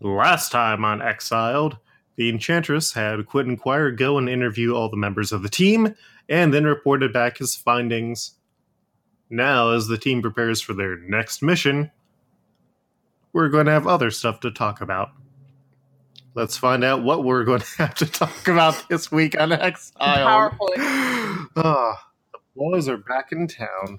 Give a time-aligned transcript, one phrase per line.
[0.00, 1.76] Last time on Exiled,
[2.16, 5.94] the Enchantress had Quentin Quire go and interview all the members of the team
[6.28, 8.32] and then reported back his findings.
[9.28, 11.90] Now, as the team prepares for their next mission,
[13.32, 15.10] we're going to have other stuff to talk about.
[16.34, 19.94] Let's find out what we're going to have to talk about this week on Exiled.
[19.98, 20.70] Powerful.
[21.56, 23.98] Ah, the boys are back in town.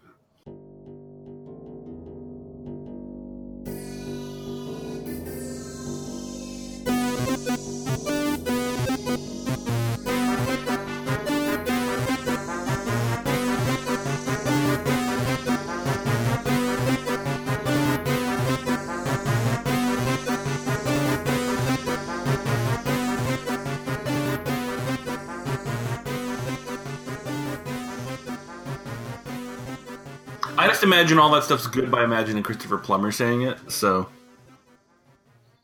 [30.81, 33.57] Just imagine all that stuff's good by imagining Christopher Plummer saying it.
[33.71, 34.09] So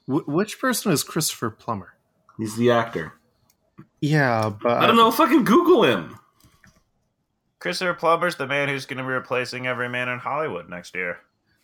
[0.06, 1.94] Wh- which person is Christopher Plummer?
[2.38, 3.14] he's the actor.
[4.00, 5.10] Yeah, but I don't know.
[5.10, 6.20] Fucking Google him.
[7.60, 11.18] Christopher Plummer's the man who's going to be replacing every man in Hollywood next year.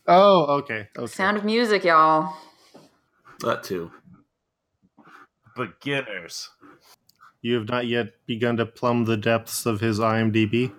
[0.07, 0.87] Oh, okay.
[0.97, 1.05] okay.
[1.05, 2.35] Sound of Music, y'all.
[3.41, 3.91] That too.
[5.55, 6.49] Beginners.
[7.43, 10.71] You have not yet begun to plumb the depths of his IMDb.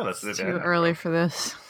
[0.04, 1.54] That's the Too early for this.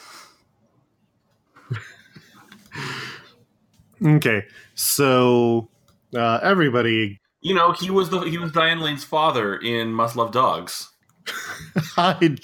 [4.03, 5.69] Okay, so
[6.15, 10.31] uh, everybody, You know, he was the he was Diane Lane's father in Must Love
[10.31, 10.89] Dogs.
[11.27, 12.41] hide.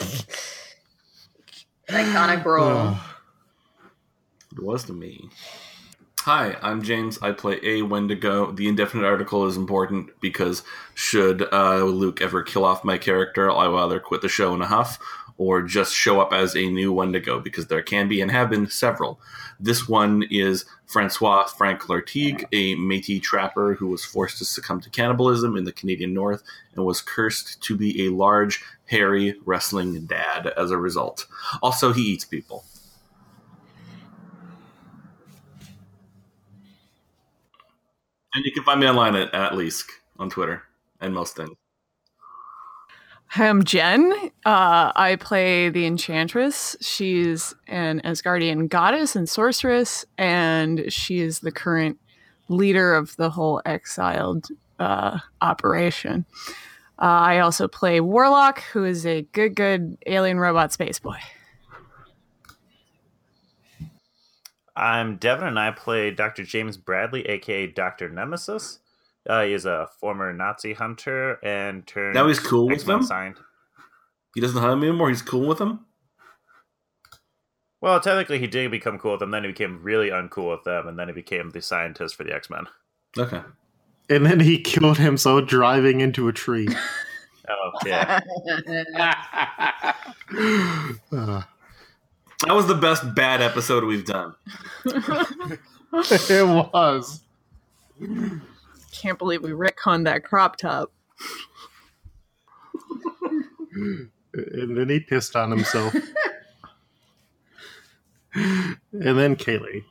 [1.90, 2.96] Iconic role.
[4.52, 5.30] It was to me.
[6.20, 7.18] Hi, I'm James.
[7.24, 8.52] I play a Wendigo.
[8.52, 10.62] The indefinite article is important because
[10.94, 14.62] should uh, Luke ever kill off my character, I will either quit the show in
[14.62, 15.00] a huff
[15.38, 18.68] or just show up as a new Wendigo because there can be and have been
[18.68, 19.20] several.
[19.60, 24.90] This one is Francois Frank Lartigue, a Métis trapper who was forced to succumb to
[24.90, 26.44] cannibalism in the Canadian North
[26.76, 31.28] and was cursed to be a large, hairy, wrestling dad as a result.
[31.62, 32.64] Also, he eats people.
[38.34, 39.54] And you can find me online at, at
[40.20, 40.64] on Twitter
[41.02, 41.56] and most things.
[43.36, 44.12] I'm Jen.
[44.46, 46.78] Uh, I play the Enchantress.
[46.82, 52.00] She's an Asgardian goddess and sorceress, and she is the current
[52.48, 54.48] leader of the whole exiled
[54.80, 56.26] uh, operation.
[57.00, 61.18] Uh, I also play Warlock, who is a good, good alien robot space boy.
[64.76, 66.44] I'm Devin, and I play Dr.
[66.44, 68.10] James Bradley, aka Dr.
[68.10, 68.80] Nemesis.
[69.28, 72.16] Uh, he is a former Nazi hunter and turned.
[72.16, 73.04] Now he's cool with them?
[73.04, 73.36] Signed.
[74.34, 75.10] He doesn't hunt him anymore.
[75.10, 75.82] He's cool with him.
[77.82, 79.32] Well, technically, he did become cool with them.
[79.32, 82.34] Then he became really uncool with them, and then he became the scientist for the
[82.34, 82.66] X Men.
[83.18, 83.42] Okay.
[84.10, 86.68] And then he killed himself driving into a tree.
[87.50, 88.20] Oh yeah,
[91.12, 91.56] That
[92.50, 94.36] was the best bad episode we've done.
[95.94, 97.22] it was.
[98.98, 100.92] Can't believe we retconned that crop top.
[104.34, 105.94] And then he pissed on himself.
[108.34, 109.84] and then Kaylee.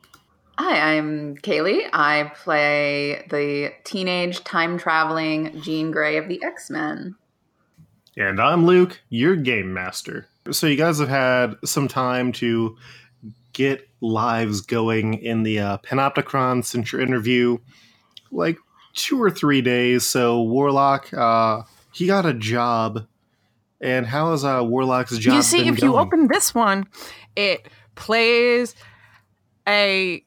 [0.59, 1.89] Hi, I'm Kaylee.
[1.93, 7.15] I play the teenage time traveling Jean Grey of the X Men.
[8.17, 10.27] And I'm Luke, your game master.
[10.51, 12.77] So you guys have had some time to
[13.53, 17.59] get lives going in the uh, Panopticon since your interview,
[18.31, 18.59] like
[18.97, 20.05] two or three days.
[20.05, 21.63] So Warlock, uh,
[21.93, 23.07] he got a job.
[23.81, 25.35] And how is uh, Warlock's job?
[25.35, 26.87] you see, if you open this one,
[27.37, 28.75] it plays
[29.69, 30.25] a.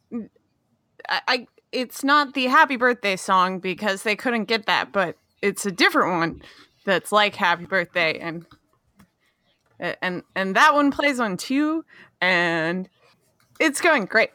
[1.09, 5.65] I, I it's not the happy birthday song because they couldn't get that, but it's
[5.65, 6.41] a different one
[6.85, 8.45] that's like happy birthday and
[9.79, 11.85] and and that one plays on two
[12.21, 12.89] and
[13.59, 14.31] it's going great.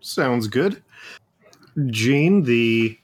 [0.00, 0.82] Sounds good.
[1.86, 2.98] Jean, the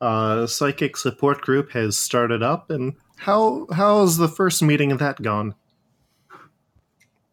[0.00, 5.20] uh, psychic support group has started up, and how how's the first meeting of that
[5.22, 5.54] gone?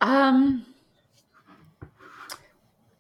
[0.02, 0.66] Um,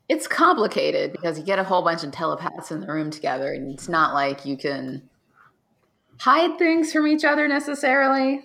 [0.09, 3.71] it's complicated because you get a whole bunch of telepaths in the room together, and
[3.71, 5.09] it's not like you can
[6.19, 8.41] hide things from each other necessarily.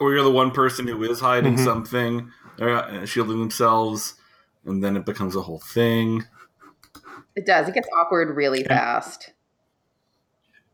[0.00, 1.64] Or you're the one person who is hiding Mhm.
[1.64, 4.14] something, or uh, shielding themselves,
[4.64, 6.24] and then it becomes a whole thing.
[7.36, 7.68] It does.
[7.68, 9.32] It gets awkward really fast.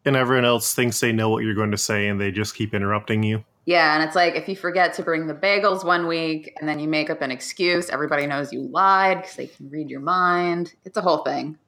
[0.05, 2.75] And everyone else thinks they know what you're going to say, and they just keep
[2.75, 3.44] interrupting you.
[3.69, 6.78] Yeah, and it's like if you forget to bring the bagels one week and then
[6.81, 10.75] you make up an excuse, everybody knows you lied because they can read your mind.
[10.87, 11.58] It's a whole thing.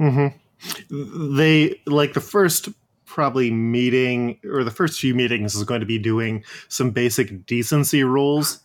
[0.00, 1.36] Mm-hmm.
[1.36, 2.70] They like the first
[3.04, 8.02] probably meeting or the first few meetings is going to be doing some basic decency
[8.02, 8.60] rules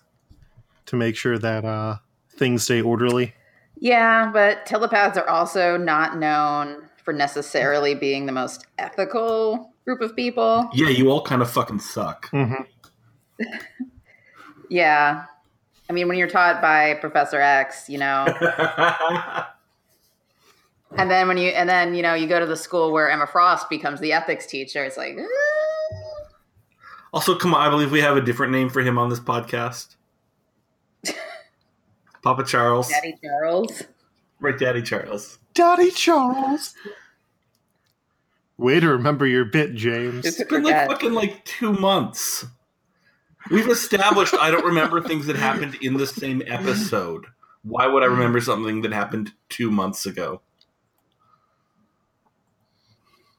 [0.85, 1.97] to make sure that uh,
[2.31, 3.33] things stay orderly.
[3.79, 10.15] Yeah, but telepaths are also not known for necessarily being the most ethical group of
[10.15, 10.69] people.
[10.73, 12.29] Yeah, you all kind of fucking suck.
[12.31, 12.63] Mm-hmm.
[14.69, 15.25] Yeah.
[15.89, 18.25] I mean, when you're taught by Professor X, you know,
[20.95, 23.25] and then when you, and then, you know, you go to the school where Emma
[23.25, 25.17] Frost becomes the ethics teacher, it's like,
[27.11, 29.95] also, come on, I believe we have a different name for him on this podcast.
[32.21, 32.89] Papa Charles.
[32.89, 33.83] Daddy Charles.
[34.39, 35.37] Right, Daddy Charles.
[35.53, 36.73] Daddy Charles.
[38.57, 40.25] Way to remember your bit, James.
[40.25, 42.45] It's- It's been like fucking like two months.
[43.49, 47.25] We've established I don't remember things that happened in the same episode.
[47.63, 50.41] Why would I remember something that happened two months ago?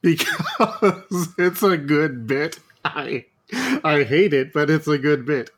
[0.01, 0.27] because
[1.37, 2.59] it's a good bit.
[2.83, 3.25] I
[3.83, 5.51] I hate it, but it's a good bit.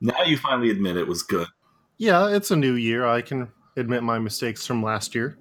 [0.00, 1.48] Now you finally admit it was good.
[1.98, 3.04] Yeah, it's a new year.
[3.06, 5.36] I can admit my mistakes from last year.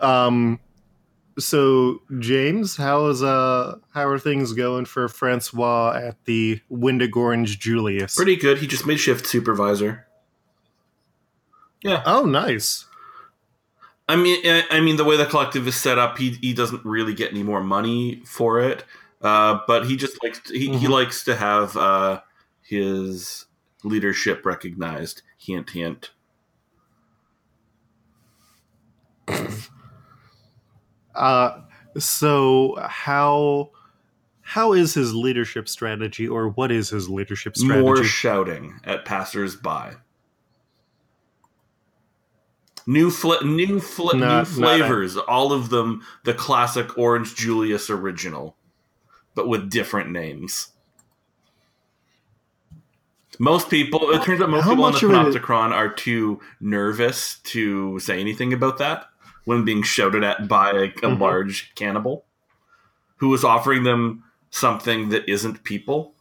[0.00, 0.58] Um
[1.38, 8.14] so James, how is uh how are things going for Francois at the Windigorange Julius?
[8.14, 8.58] Pretty good.
[8.58, 10.06] He just made shift supervisor.
[11.82, 12.86] Yeah, Oh, nice.
[14.08, 16.84] I mean, I I mean, the way the collective is set up, he he doesn't
[16.84, 18.84] really get any more money for it.
[19.22, 20.90] Uh, but he just likes to, he, he Mhm.
[20.90, 22.20] likes to have uh,
[22.62, 23.44] his
[23.84, 25.22] leadership recognized.
[25.38, 26.10] Hint, hint.
[31.14, 31.62] Uh
[31.98, 33.70] so how
[34.42, 37.82] how is his leadership strategy or what is his leadership strategy?
[37.82, 39.96] More shouting at passersby.
[42.86, 43.80] New fla- new
[44.14, 48.56] Not- new flavors, all of them the classic Orange Julius original,
[49.34, 50.72] but with different names.
[53.42, 55.72] Most people, it turns out most How people on the much of it is- Panopticon
[55.72, 59.06] are too nervous to say anything about that
[59.46, 61.18] when being shouted at by a, a Mhm.
[61.18, 62.26] large cannibal
[63.16, 66.14] who is offering them something that isn't people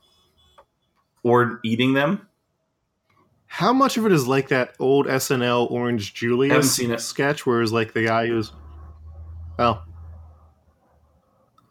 [1.21, 2.25] or eating them.
[3.47, 7.01] How much of it is like that old SNL Orange Julius Haven't seen it.
[7.01, 8.53] sketch where it's like the guy who's
[9.57, 9.83] well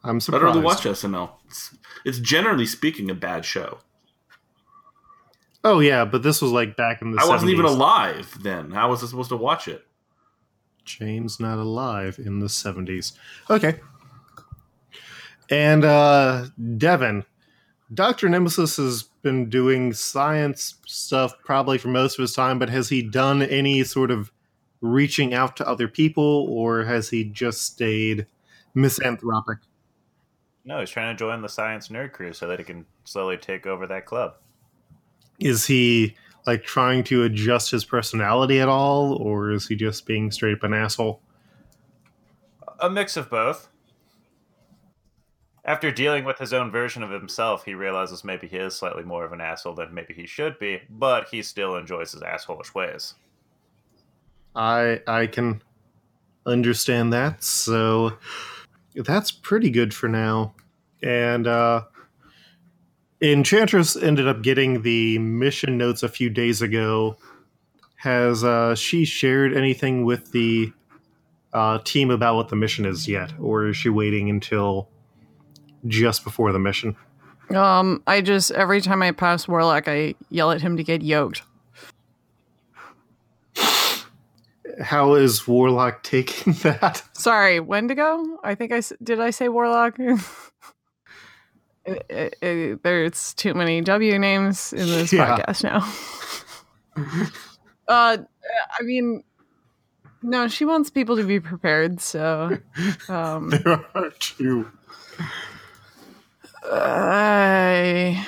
[0.03, 0.41] I'm I surprised.
[0.43, 1.31] don't really watch SNL.
[1.47, 1.75] It's,
[2.05, 3.79] it's generally speaking a bad show.
[5.63, 8.71] Oh yeah, but this was like back in the I wasn't even alive then.
[8.71, 9.85] How was I supposed to watch it?
[10.85, 13.13] James not alive in the 70s.
[13.49, 13.79] Okay.
[15.49, 16.45] And uh
[16.77, 17.25] Devin,
[17.93, 18.29] Dr.
[18.29, 23.01] Nemesis has been doing science stuff probably for most of his time, but has he
[23.01, 24.31] done any sort of
[24.81, 28.25] reaching out to other people or has he just stayed
[28.73, 29.57] misanthropic?
[30.63, 33.65] No, he's trying to join the science nerd crew so that he can slowly take
[33.65, 34.35] over that club.
[35.39, 36.15] Is he
[36.45, 40.63] like trying to adjust his personality at all or is he just being straight up
[40.63, 41.21] an asshole?
[42.79, 43.69] A mix of both.
[45.65, 49.25] After dealing with his own version of himself, he realizes maybe he is slightly more
[49.25, 53.13] of an asshole than maybe he should be, but he still enjoys his assholeish ways.
[54.55, 55.61] I I can
[56.45, 57.43] understand that.
[57.43, 58.13] So
[58.95, 60.55] that's pretty good for now.
[61.03, 61.83] And uh
[63.21, 67.17] Enchantress ended up getting the mission notes a few days ago.
[67.97, 70.71] Has uh she shared anything with the
[71.51, 74.87] uh team about what the mission is yet or is she waiting until
[75.85, 76.95] just before the mission?
[77.53, 81.41] Um, I just every time I pass Warlock, I yell at him to get yoked.
[84.81, 87.03] How is Warlock taking that?
[87.13, 88.39] Sorry, Wendigo.
[88.43, 89.19] I think I did.
[89.19, 89.97] I say Warlock.
[92.09, 95.37] It- it- there's too many W names in this Yeah.
[95.37, 95.79] podcast now.
[97.87, 98.17] uh,
[98.79, 99.23] I mean,
[100.21, 102.01] no, she wants people to be prepared.
[102.01, 102.57] So,
[103.09, 104.69] um, There are two.
[106.63, 108.25] I.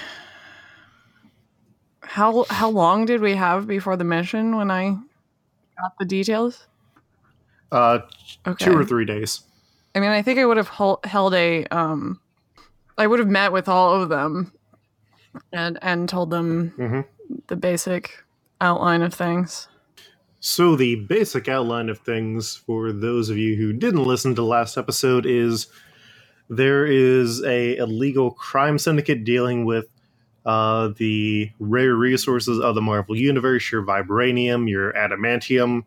[2.02, 4.92] How how long did we have before the mission when I
[5.80, 6.68] got the details?
[7.72, 8.00] Uh
[8.46, 8.66] Okay.
[8.66, 9.42] two or three days.
[9.96, 10.70] I mean, I think I would have
[11.04, 12.20] held a um
[12.98, 14.52] I would have met with all of them
[15.54, 17.06] and and told them Mhm.
[17.48, 18.24] the basic
[18.60, 19.68] outline of things.
[20.40, 24.78] So, the basic outline of things for those of you who didn't listen to last
[24.78, 25.68] episode is
[26.50, 29.88] there is a illegal crime syndicate dealing with
[30.44, 35.84] uh, the rare resources of the Marvel Universe, your vibranium, your adamantium,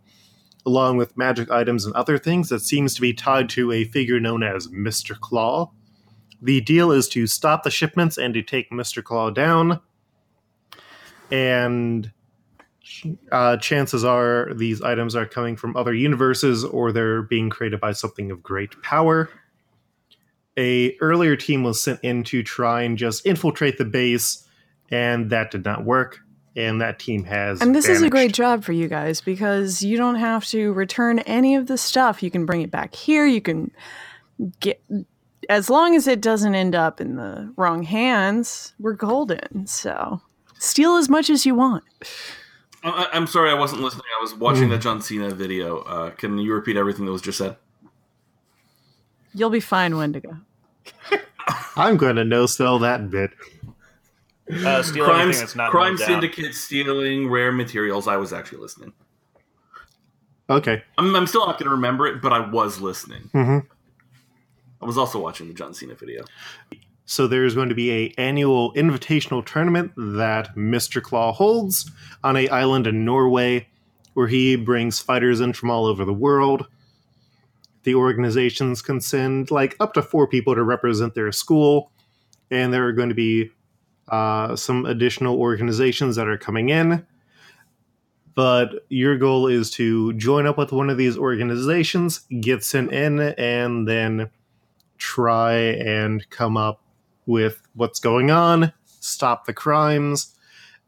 [0.65, 4.21] along with magic items and other things that seems to be tied to a figure
[4.21, 5.19] known as Mr.
[5.19, 5.73] Claw.
[6.45, 9.03] The deal is to stop the shipments and to take Mr.
[9.03, 9.81] Claw down.
[11.33, 12.13] And
[13.33, 17.93] uh, chances are these items are coming from other universes or they're being created by
[17.93, 19.31] something of great power.
[20.59, 24.47] A earlier team was sent in to try and just infiltrate the base,
[24.91, 26.21] and that did not work.
[26.57, 27.63] And that team has.
[27.63, 31.21] And this is a great job for you guys because you don't have to return
[31.21, 32.23] any of the stuff.
[32.23, 33.27] You can bring it back here.
[33.27, 33.73] You can
[34.61, 34.81] get,
[35.49, 39.67] as long as it doesn't end up in the wrong hands, we're golden.
[39.67, 40.21] So
[40.59, 41.85] steal as much as you want.
[42.83, 44.05] I, I'm sorry, I wasn't listening.
[44.19, 45.79] I was watching the John Cena video.
[45.81, 47.57] Uh, can you repeat everything that was just said?
[49.33, 50.37] You'll be fine, Wendigo.
[51.77, 53.31] I'm going to no sell that bit.
[54.51, 56.09] Uh, steal crime anything that's not crime known down.
[56.09, 58.07] syndicate stealing rare materials.
[58.07, 58.93] I was actually listening.
[60.51, 60.83] Okay.
[60.99, 63.31] I'm, I'm still not going to remember it, but I was listening.
[63.33, 63.59] hmm
[64.85, 66.25] I was also watching the John Cena video.
[67.07, 71.03] So there's going to be a annual invitational tournament that Mr.
[71.03, 71.91] Claw holds
[72.23, 73.67] on a island in Norway,
[74.13, 76.67] where he brings fighters in from all over the world.
[77.85, 81.91] The organizations can send like up to four people to represent their school,
[82.51, 83.53] and there are going to be
[84.09, 87.07] uh, some additional organizations that are coming in.
[88.35, 93.19] But your goal is to join up with one of these organizations, get sent in,
[93.21, 94.31] and then
[94.99, 96.81] try and come up
[97.27, 100.35] with what's going on, stop the crimes,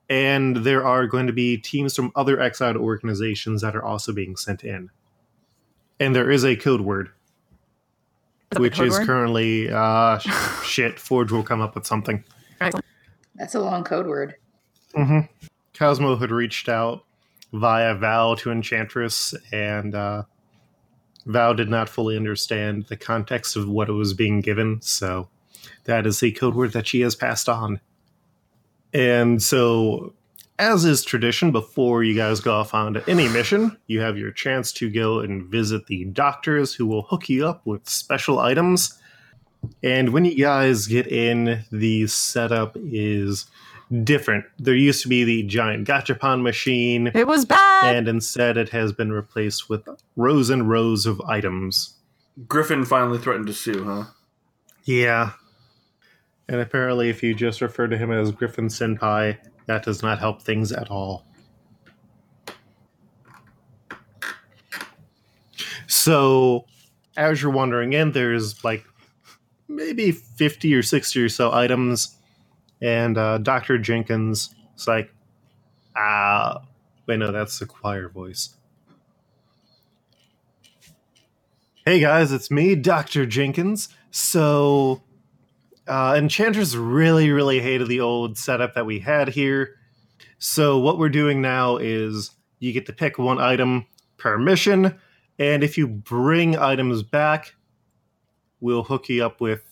[0.08, 4.36] and there are going to be teams from other exiled organizations that are also being
[4.36, 4.90] sent in.
[5.98, 7.10] And there is a code word,
[8.50, 9.06] that the which code is word?
[9.06, 10.18] currently uh,
[10.62, 10.98] shit.
[11.00, 12.22] Forge will come up with something.
[13.34, 14.34] That's a long code word.
[14.94, 15.20] hmm
[15.74, 17.04] Cosmo had reached out
[17.52, 20.22] via Val to Enchantress, and uh,
[21.26, 25.28] Val did not fully understand the context of what it was being given, so
[25.84, 27.80] that is the code word that she has passed on.
[28.94, 30.14] And so,
[30.58, 34.72] as is tradition, before you guys go off on any mission, you have your chance
[34.74, 38.98] to go and visit the doctors who will hook you up with special items.
[39.82, 43.46] And when you guys get in, the setup is
[44.02, 44.44] different.
[44.58, 47.94] There used to be the giant gachapon machine, It was bad.
[47.96, 51.94] and instead it has been replaced with rows and rows of items.
[52.48, 54.04] Griffin finally threatened to sue, huh?
[54.84, 55.32] Yeah.
[56.48, 60.42] And apparently, if you just refer to him as Griffin Senpai, that does not help
[60.42, 61.24] things at all.
[65.86, 66.66] So,
[67.16, 68.84] as you're wandering in, there's like
[69.68, 72.15] maybe 50 or 60 or so items.
[72.80, 73.78] And uh, Dr.
[73.78, 75.12] Jenkins is like,
[75.96, 76.62] ah,
[77.06, 78.56] wait, no, that's the choir voice.
[81.84, 83.26] Hey guys, it's me, Dr.
[83.26, 83.88] Jenkins.
[84.10, 85.02] So,
[85.86, 89.76] uh, Enchantress really, really hated the old setup that we had here.
[90.38, 94.98] So, what we're doing now is you get to pick one item per mission,
[95.38, 97.54] and if you bring items back,
[98.60, 99.62] we'll hook you up with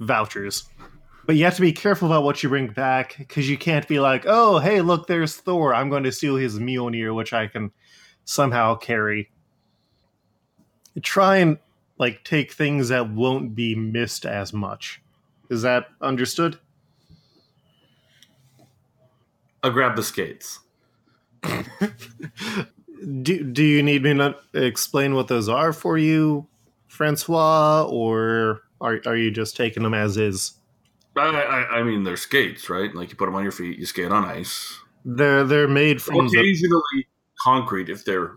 [0.00, 0.64] vouchers.
[1.28, 4.00] But you have to be careful about what you bring back because you can't be
[4.00, 5.74] like, oh, hey, look, there's Thor.
[5.74, 7.70] I'm going to steal his Mjolnir, which I can
[8.24, 9.30] somehow carry.
[11.02, 11.58] Try and
[11.98, 15.02] like take things that won't be missed as much.
[15.50, 16.58] Is that understood?
[19.62, 20.60] I grab the skates.
[21.42, 26.46] Do Do you need me to explain what those are for you,
[26.86, 30.54] Francois, or are are you just taking them as is?
[31.18, 32.94] I, I, I mean, they're skates, right?
[32.94, 34.78] Like you put them on your feet, you skate on ice.
[35.04, 37.08] They're they're made from the, Occasionally
[37.40, 38.32] concrete if they're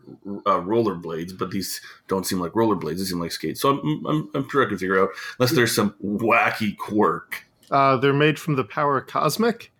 [0.46, 3.00] uh, rollerblades, but these don't seem like rollerblades.
[3.00, 3.60] They seem like skates.
[3.62, 5.10] So I'm, I'm, I'm sure I can figure out,
[5.40, 7.46] unless there's some wacky quirk.
[7.72, 9.72] uh, they're made from the power cosmic,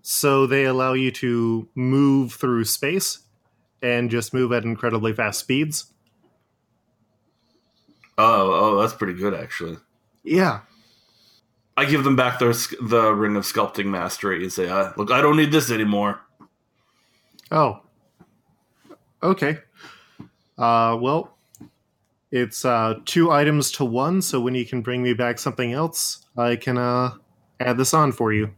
[0.00, 3.20] so they allow you to move through space
[3.82, 5.92] and just move at incredibly fast speeds.
[8.16, 9.76] Oh, oh, that's pretty good, actually.
[10.24, 10.60] Yeah,
[11.76, 15.20] I give them back their, the ring of sculpting mastery and say, uh, "Look, I
[15.20, 16.20] don't need this anymore."
[17.50, 17.80] Oh.
[19.22, 19.58] Okay.
[20.58, 21.36] Uh well,
[22.30, 26.24] it's uh two items to one, so when you can bring me back something else,
[26.36, 27.12] I can uh
[27.60, 28.50] add this on for you.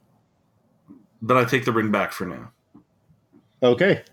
[1.21, 2.53] But I take the ring back for now.
[3.63, 4.05] Okay.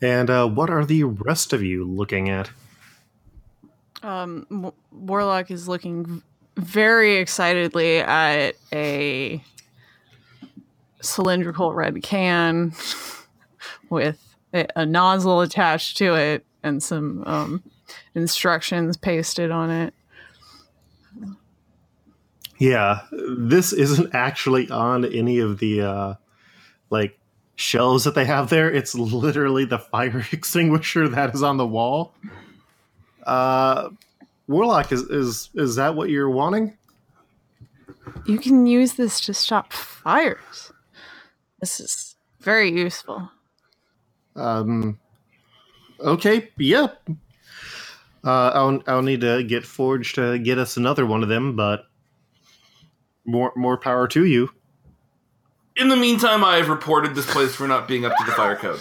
[0.00, 2.50] And uh what are the rest of you looking at?
[4.04, 6.22] Um, Warlock is looking
[6.56, 9.42] very excitedly at a
[11.00, 12.74] cylindrical red can
[13.88, 17.62] with a, a nozzle attached to it and some um,
[18.14, 19.94] instructions pasted on it.
[22.58, 26.14] Yeah, this isn't actually on any of the uh
[26.90, 27.18] like
[27.56, 28.70] shelves that they have there.
[28.70, 32.14] It's literally the fire extinguisher that is on the wall.
[33.26, 33.90] Uh
[34.46, 36.76] Warlock is is is that what you're wanting?
[38.26, 40.72] You can use this to stop fires.
[41.60, 43.30] This is very useful.
[44.36, 44.98] Um
[46.00, 46.88] okay, yeah.
[48.22, 51.86] Uh I'll I'll need to get Forge to get us another one of them, but
[53.24, 54.50] more more power to you.
[55.76, 58.56] In the meantime, I have reported this place for not being up to the fire
[58.56, 58.80] code.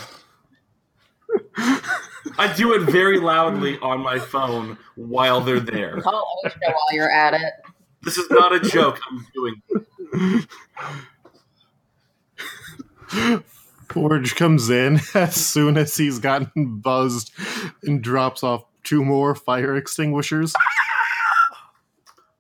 [2.38, 6.02] I do it very loudly on my phone while they're there.
[6.02, 7.54] Call OSHA while you're at it.
[8.02, 9.00] This is not a joke.
[9.10, 9.62] I'm doing.
[13.90, 17.32] Forge comes in as soon as he's gotten buzzed
[17.84, 20.54] and drops off two more fire extinguishers.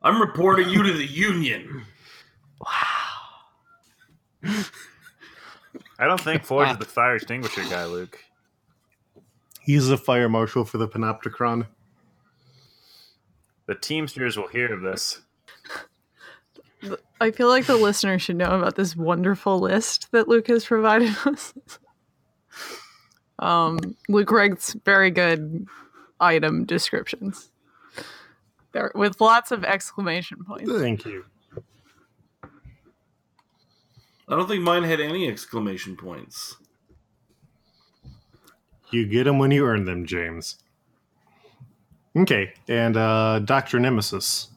[0.02, 1.86] I'm reporting you to the union.
[2.60, 2.94] Wow.
[6.00, 8.20] I don't think Forge is the fire extinguisher guy, Luke.
[9.63, 11.67] He's a fire marshal for the Panopticon.
[13.65, 15.22] The Teamsters will hear of this.
[17.22, 21.15] I feel like the listener should know about this wonderful list that Luke has provided
[21.25, 21.53] us.
[23.39, 25.65] um, Luke writes very good
[26.20, 27.50] item descriptions.
[28.74, 30.70] There, with lots of exclamation points.
[30.70, 31.24] Thank you.
[34.27, 36.58] I don't think mine had any exclamation points.
[38.94, 40.58] You get them when you earn them, James.
[42.16, 43.80] Okay, and uh, Dr.
[43.80, 44.50] Nemesis.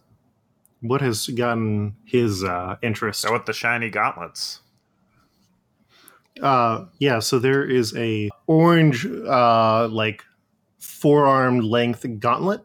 [0.82, 3.22] What has gotten his uh, interest?
[3.22, 4.60] So with the shiny gauntlets.
[6.42, 10.22] Uh, yeah, so there is a orange, uh, like
[10.78, 12.60] forearm length gauntlet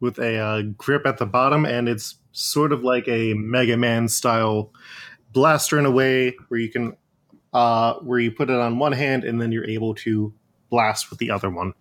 [0.00, 4.08] with a uh, grip at the bottom, and it's sort of like a Mega Man
[4.08, 4.72] style
[5.32, 6.96] blaster in a way where you can,
[7.52, 10.32] uh, where you put it on one hand and then you're able to
[10.70, 11.74] blast with the other one.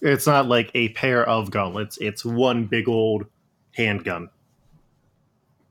[0.00, 3.26] It's not like a pair of gauntlets; it's one big old
[3.74, 4.30] handgun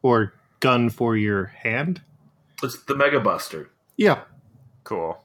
[0.02, 2.02] or gun for your hand.
[2.62, 3.72] It's the Mega Buster.
[3.98, 4.24] Yeah,
[4.90, 5.22] Cool.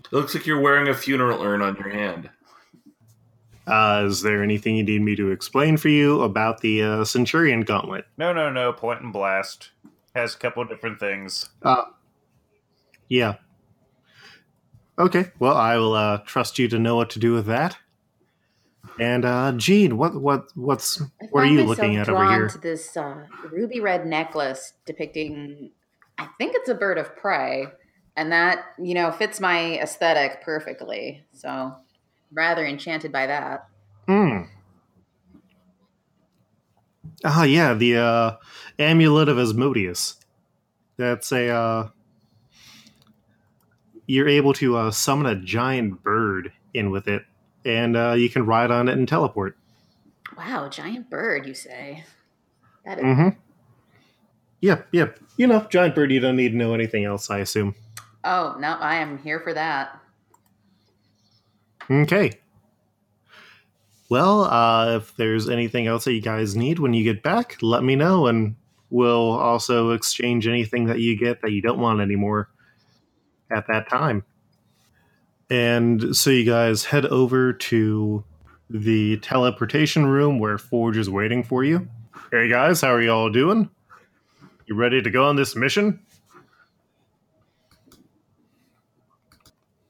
[0.00, 2.30] It looks like you're wearing a funeral urn on your hand.
[3.64, 7.60] Uh, is there anything you need me to explain for you about the uh, Centurion
[7.60, 8.06] Gauntlet?
[8.16, 8.72] No, no, no.
[8.72, 9.70] Point and blast
[10.16, 11.50] has a couple different things.
[11.62, 11.84] Uh,
[13.08, 13.34] yeah.
[14.98, 17.76] Okay, well, I will uh, trust you to know what to do with that.
[18.98, 22.48] And uh, Jean, what what what's what are you looking at over here?
[22.48, 25.70] To this uh, ruby red necklace depicting,
[26.18, 27.66] I think it's a bird of prey,
[28.16, 31.24] and that you know fits my aesthetic perfectly.
[31.32, 31.76] So,
[32.32, 33.68] rather enchanted by that.
[34.08, 34.42] Hmm.
[37.24, 38.36] Ah, yeah, the uh,
[38.78, 40.16] amulet of Asmodeus.
[40.96, 41.92] That's a.
[44.08, 47.24] You're able to uh, summon a giant bird in with it,
[47.66, 49.54] and uh, you can ride on it and teleport.
[50.34, 52.04] Wow, giant bird, you say?
[52.86, 53.28] That is Mm-hmm.
[54.62, 55.18] Yep, yep.
[55.36, 56.10] You know, giant bird.
[56.10, 57.28] You don't need to know anything else.
[57.28, 57.74] I assume.
[58.24, 60.00] Oh, no, I am here for that.
[61.90, 62.32] Okay.
[64.08, 67.84] Well, uh, if there's anything else that you guys need when you get back, let
[67.84, 68.56] me know, and
[68.88, 72.48] we'll also exchange anything that you get that you don't want anymore
[73.50, 74.24] at that time.
[75.50, 78.24] And so you guys head over to
[78.68, 81.88] the teleportation room where Forge is waiting for you.
[82.30, 83.70] Hey guys, how are you all doing?
[84.66, 86.00] You ready to go on this mission?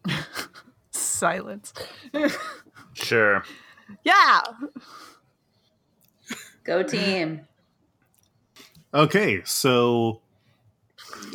[0.93, 1.73] Silence.
[2.95, 3.43] Sure.
[4.05, 4.41] yeah.
[6.63, 7.41] Go team.
[8.95, 10.21] Okay, so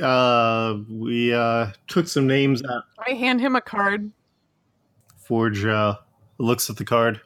[0.01, 2.83] uh we uh took some names out.
[3.05, 4.12] I hand him a card.
[5.17, 5.95] Forge uh
[6.38, 7.21] looks at the card.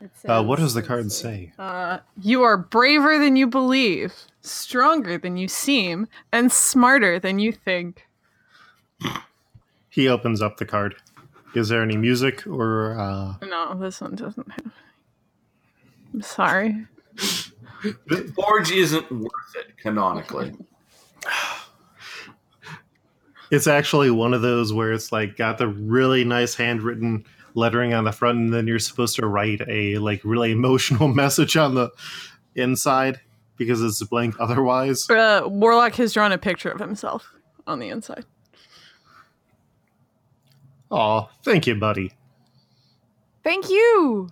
[0.00, 1.52] It Uh what does the card say?
[1.58, 7.52] Uh, you are braver than you believe, stronger than you seem, and smarter than you
[7.52, 8.06] think.
[9.88, 10.96] He opens up the card.
[11.54, 14.72] Is there any music or uh No, this one doesn't have.
[16.12, 16.86] I'm sorry.
[18.34, 20.54] Forge isn't worth it canonically.
[23.50, 28.04] it's actually one of those where it's like got the really nice handwritten lettering on
[28.04, 31.90] the front, and then you're supposed to write a like really emotional message on the
[32.54, 33.20] inside
[33.56, 35.08] because it's blank otherwise.
[35.08, 37.32] Uh, Warlock has drawn a picture of himself
[37.66, 38.24] on the inside.
[40.90, 42.12] oh thank you, buddy.
[43.42, 44.28] Thank you.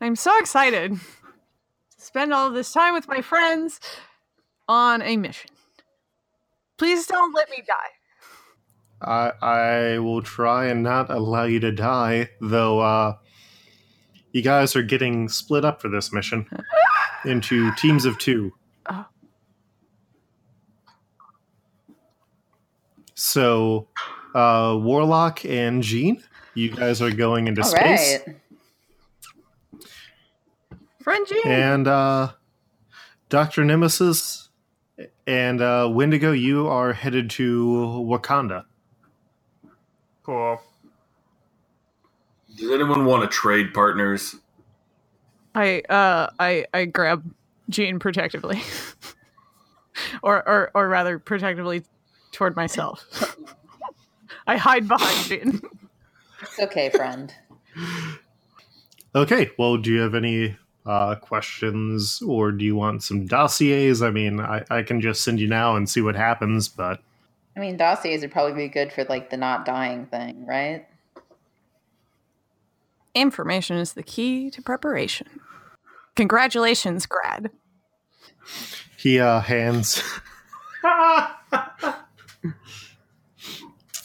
[0.00, 0.98] I'm so excited to
[1.96, 3.80] spend all this time with my friends
[4.68, 5.50] on a mission.
[6.76, 7.74] Please don't let me die.
[9.02, 12.80] I I will try and not allow you to die, though.
[12.80, 13.14] Uh,
[14.32, 16.46] you guys are getting split up for this mission
[17.24, 18.52] into teams of two.
[18.90, 19.06] Oh.
[23.14, 23.88] So,
[24.34, 26.22] uh, Warlock and Jean,
[26.54, 28.36] you guys are going into All space, right.
[31.02, 31.42] Friend Jean.
[31.46, 32.32] and uh,
[33.28, 34.43] Doctor Nemesis
[35.26, 37.66] and uh, Wendigo, you are headed to
[38.08, 38.64] Wakanda.
[40.22, 40.60] Cool.
[42.56, 44.36] Does anyone want to trade partners?
[45.54, 47.32] I uh I I grab
[47.68, 48.62] Jean protectively.
[50.22, 51.84] or or or rather protectively
[52.32, 53.36] toward myself.
[54.46, 55.60] I hide behind Jean.
[56.42, 57.32] It's okay, friend.
[59.14, 60.56] Okay, well, do you have any
[60.86, 64.02] uh, questions or do you want some dossiers?
[64.02, 67.00] I mean, I, I can just send you now and see what happens, but
[67.56, 70.86] I mean, dossiers would probably be good for like the not dying thing, right?
[73.14, 75.40] Information is the key to preparation.
[76.16, 77.50] Congratulations, grad.
[78.96, 80.02] he uh, hands.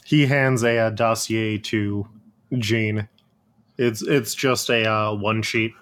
[0.05, 2.07] he hands a, uh dossier to
[2.57, 3.07] Jean.
[3.77, 5.73] It's it's just a uh, one sheet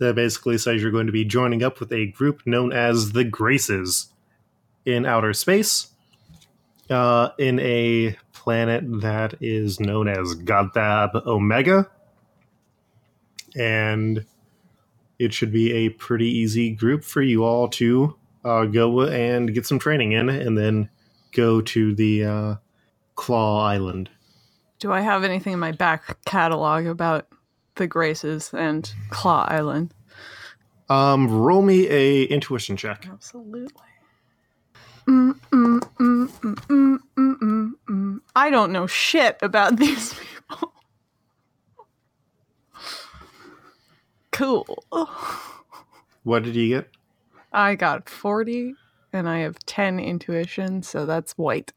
[0.00, 3.22] that basically says you're going to be joining up with a group known as the
[3.22, 4.08] Graces
[4.84, 5.88] in outer space,
[6.88, 11.88] uh, in a planet that is known as Godthab Omega,
[13.54, 14.24] and
[15.18, 19.66] it should be a pretty easy group for you all to uh, go and get
[19.66, 20.88] some training in, and then
[21.32, 22.54] go to the uh,
[23.16, 24.08] Claw Island.
[24.78, 27.28] Do I have anything in my back catalog about
[27.76, 29.94] the Graces and Claw Island?
[30.88, 33.06] Um, roll me a intuition check.
[33.10, 33.84] Absolutely.
[35.06, 38.20] Mm, mm, mm, mm, mm, mm, mm, mm.
[38.36, 40.72] I don't know shit about these people.
[44.32, 44.84] Cool.
[46.22, 46.90] What did you get?
[47.52, 48.74] I got 40
[49.12, 51.72] and I have 10 intuition, so that's white.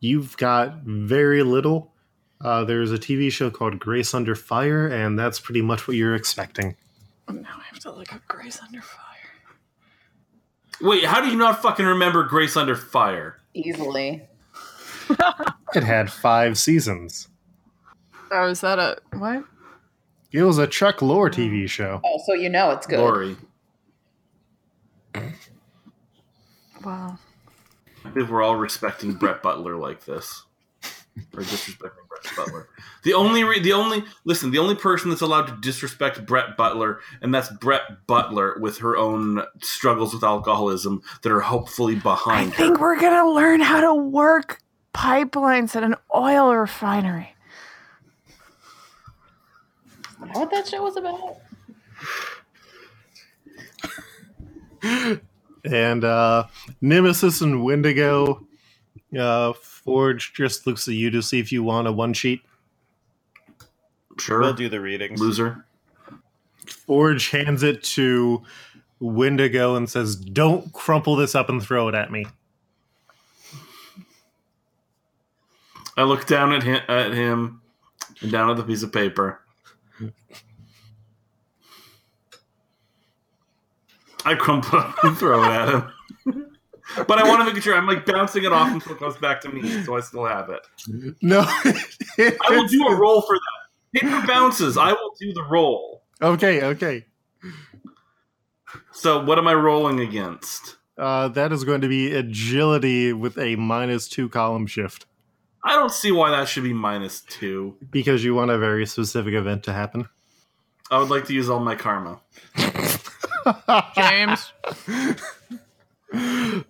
[0.00, 1.93] You've got very little.
[2.40, 6.14] Uh, there's a TV show called Grace Under Fire, and that's pretty much what you're
[6.14, 6.76] expecting.
[7.28, 9.00] Now I have to look up Grace Under Fire.
[10.80, 13.40] Wait, how do you not fucking remember Grace Under Fire?
[13.54, 14.22] Easily.
[15.74, 17.28] It had five seasons.
[18.30, 19.44] Oh, is that a what?
[20.32, 22.00] It was a Chuck Lorre TV show.
[22.04, 22.98] Oh, so you know it's good.
[22.98, 23.36] Lorre.
[26.84, 27.18] Wow.
[28.04, 30.42] I think we're all respecting Brett Butler like this,
[31.34, 32.68] or disrespecting Brett Butler.
[33.04, 37.00] The only, re- the only, listen, the only person that's allowed to disrespect Brett Butler,
[37.22, 42.54] and that's Brett Butler with her own struggles with alcoholism that are hopefully I behind
[42.54, 42.64] her.
[42.66, 44.60] think we're gonna learn how to work
[44.94, 47.34] pipelines at an oil refinery.
[50.30, 51.38] Is what that show was about?
[55.64, 56.46] And uh,
[56.82, 58.46] Nemesis and Wendigo,
[59.18, 59.52] uh,
[59.84, 62.40] Forge just looks at you to see if you want a one sheet.
[64.18, 65.20] Sure, We'll do the readings.
[65.20, 65.64] loser.
[66.66, 68.42] Forge hands it to
[69.00, 72.26] Wendigo and says, Don't crumple this up and throw it at me.
[75.96, 77.60] I look down at him, at him
[78.20, 79.40] and down at the piece of paper.
[84.24, 85.92] I crumple up and throw it at him.
[87.06, 89.40] But I want to make sure I'm like bouncing it off until it comes back
[89.42, 90.66] to me, so I still have it.
[91.22, 91.40] No.
[91.40, 94.00] I will do a roll for that.
[94.00, 94.76] Paper bounces.
[94.76, 96.02] I will do the roll.
[96.20, 97.06] okay, okay.
[98.92, 100.76] So what am I rolling against?
[100.98, 105.06] Uh, that is going to be agility with a minus two column shift
[105.64, 107.76] I don't see why that should be minus two.
[107.90, 110.08] because you want a very specific event to happen.
[110.90, 112.20] I would like to use all my karma.
[113.96, 114.52] James.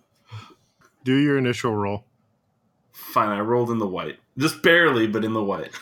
[1.05, 2.03] Do your initial roll.
[2.91, 4.17] Fine, I rolled in the white.
[4.39, 5.71] Just barely, but in the white.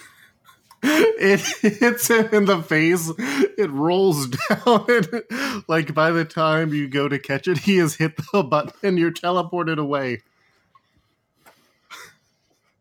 [0.85, 3.09] It hits him in the face.
[3.17, 4.85] It rolls down.
[4.89, 8.73] And, like by the time you go to catch it, he has hit the button
[8.83, 10.23] and you're teleported away.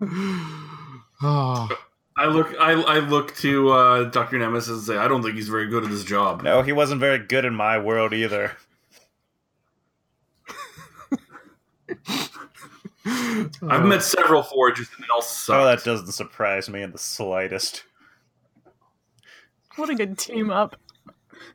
[0.03, 0.89] oh,
[1.23, 1.77] I,
[2.17, 2.53] I look.
[2.59, 5.85] I, I look to uh, Doctor Nemesis and say, I don't think he's very good
[5.85, 6.43] at his job.
[6.43, 8.57] No, he wasn't very good in my world either.
[13.05, 14.01] I've met oh.
[14.01, 15.57] several forges and they all suck.
[15.57, 17.85] Oh, that doesn't surprise me in the slightest.
[19.77, 20.77] What a good team up.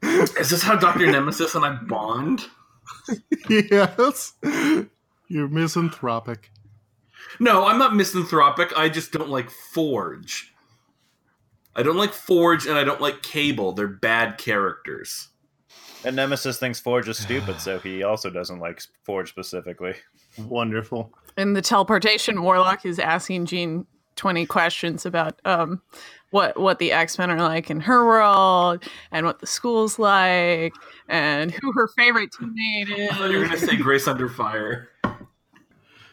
[0.04, 2.42] Is this how Doctor Nemesis and I bond?
[3.50, 4.34] yes.
[5.28, 6.52] You're misanthropic.
[7.40, 8.74] No, I'm not misanthropic.
[8.78, 10.54] I just don't like Forge.
[11.76, 13.72] I don't like Forge and I don't like Cable.
[13.74, 15.30] They're bad characters.
[16.04, 19.94] And Nemesis thinks Forge is stupid, so he also doesn't like Forge specifically.
[20.38, 21.14] Wonderful.
[21.38, 25.82] And the teleportation warlock is asking Jean 20 questions about um,
[26.32, 30.74] what what the X-Men are like in her world and what the school's like
[31.08, 33.50] and who her favorite teammate I thought you were is.
[33.50, 34.90] going to say Grace Under Fire.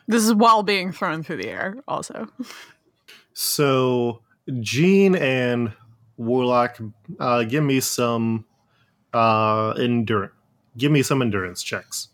[0.07, 2.29] This is while being thrown through the air also.
[3.33, 4.21] So,
[4.61, 5.73] Jean and
[6.19, 6.79] Warlock,
[7.19, 8.45] uh, give me some
[9.15, 10.35] uh, endurance.
[10.77, 12.09] Give me some endurance checks.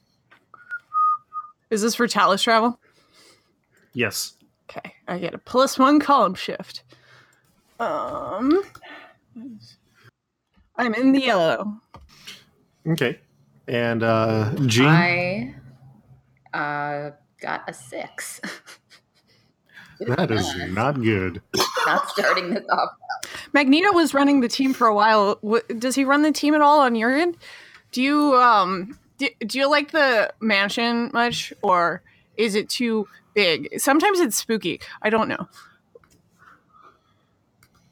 [1.70, 2.78] Is this for Talus travel?
[3.92, 4.34] Yes.
[4.70, 6.82] Okay, I get a plus one column shift.
[7.80, 8.62] Um,
[10.76, 11.80] I'm in the yellow.
[12.86, 13.18] Okay.
[13.66, 15.54] And uh, Jean, I
[16.52, 18.40] uh, got a six.
[20.00, 21.42] that is not good.
[21.86, 22.90] Not starting this off.
[23.52, 25.38] Magneto was running the team for a while.
[25.78, 27.36] Does he run the team at all on your end?
[27.92, 32.02] Do you um do, do you like the mansion much, or
[32.36, 33.68] is it too big?
[33.80, 34.80] Sometimes it's spooky.
[35.02, 35.48] I don't know.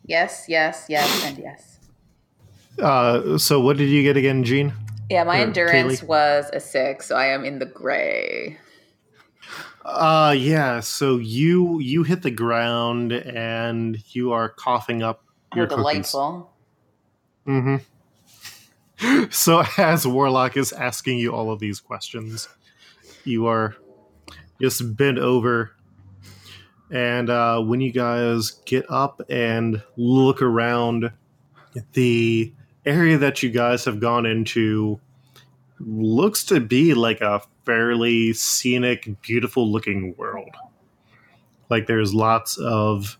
[0.05, 1.79] Yes, yes, yes, and yes.
[2.81, 4.73] Uh, so, what did you get again, Jean?
[5.11, 6.07] Yeah, my Or endurance Kaylee?
[6.07, 8.59] was a six, so I am in the gray.
[9.85, 10.81] Uh, yeah.
[10.81, 16.13] So you you hit the ground and you are coughing up How your cookies.
[16.13, 16.53] delightful.
[17.47, 17.77] Mm-hmm.
[19.31, 22.49] So as Warlock is asking you all of these questions,
[23.25, 23.77] you are
[24.61, 25.73] just bent over,
[26.91, 31.13] and uh, when you guys get up and look around,
[31.93, 32.53] the
[32.87, 34.99] area that you guys have gone into
[35.81, 40.57] looks to be like a fairly scenic, beautiful looking world.
[41.69, 43.19] Like there's lots of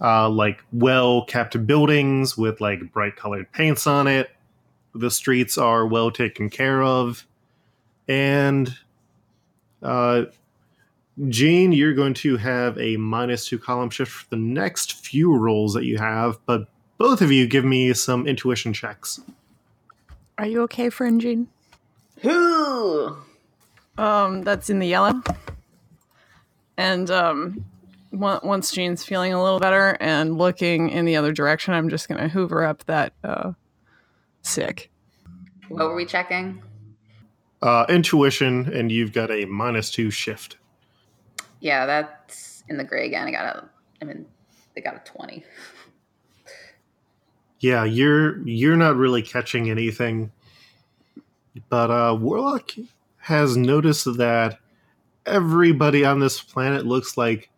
[0.00, 4.30] uh, like well kept buildings with like bright colored paints on it.
[4.94, 7.26] The streets are well taken care of.
[8.06, 8.76] And
[9.82, 10.24] uh,
[11.28, 15.74] Jean, you're going to have a minus two column shift for the next few rolls
[15.74, 16.68] that you have, but
[16.98, 19.20] both of you give me some intuition checks.
[20.38, 21.48] Are you okay, friend Jean?
[22.20, 23.16] Who?
[23.98, 25.22] Um, that's in the yellow.
[26.76, 27.64] And um,
[28.12, 32.28] once Jean's feeling a little better and looking in the other direction, I'm just gonna
[32.28, 33.52] hoover up that uh,
[34.40, 34.90] sick.
[35.68, 36.62] What were we checking?
[37.62, 40.56] Uh, intuition, and you've got a minus two shift.
[41.60, 43.28] Yeah, that's in the gray again.
[43.28, 43.68] I got a.
[44.00, 44.26] I mean,
[44.74, 45.44] they got a twenty.
[47.60, 50.32] Yeah, you're you're not really catching anything.
[51.68, 52.72] But uh Warlock
[53.18, 54.58] has noticed that
[55.24, 57.50] everybody on this planet looks like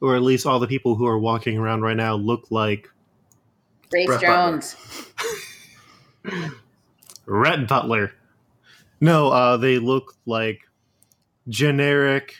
[0.00, 2.88] or at least all the people who are walking around right now look like
[3.90, 4.52] Grace Brett Butler.
[4.52, 4.76] Jones.
[7.26, 8.12] Rhett Butler.
[9.00, 10.60] No, uh they look like
[11.48, 12.36] generic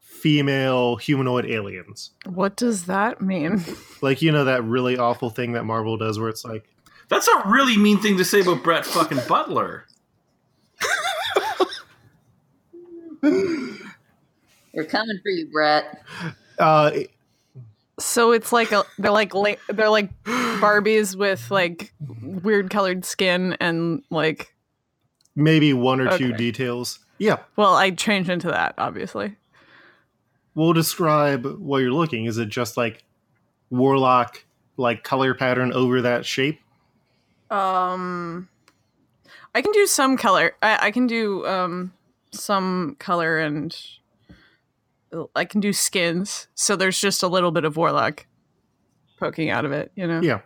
[0.00, 2.10] female humanoid aliens.
[2.26, 3.64] What does that mean?
[4.02, 6.68] Like you know that really awful thing that Marvel does where it's like
[7.08, 9.86] That's a really mean thing to say about Brett fucking Butler.
[13.22, 16.02] We're coming for you, Brett.
[16.58, 16.90] uh
[17.98, 23.56] So it's like a, they're like la- they're like Barbies with like weird colored skin
[23.60, 24.54] and like
[25.36, 26.98] maybe one or two details.
[27.18, 29.36] Yeah, well, I changed into that obviously.
[30.54, 32.24] we'll describe what you're looking.
[32.24, 33.04] Is it just like
[33.70, 34.44] warlock
[34.76, 36.60] like color pattern over that shape?
[37.50, 38.48] Um,
[39.54, 40.54] I can do some color.
[40.62, 41.92] I, I can do um
[42.32, 43.74] some color and
[45.34, 46.48] I can do skins.
[46.54, 48.26] So there's just a little bit of warlock
[49.18, 49.92] poking out of it.
[49.94, 50.40] You know, Yeah.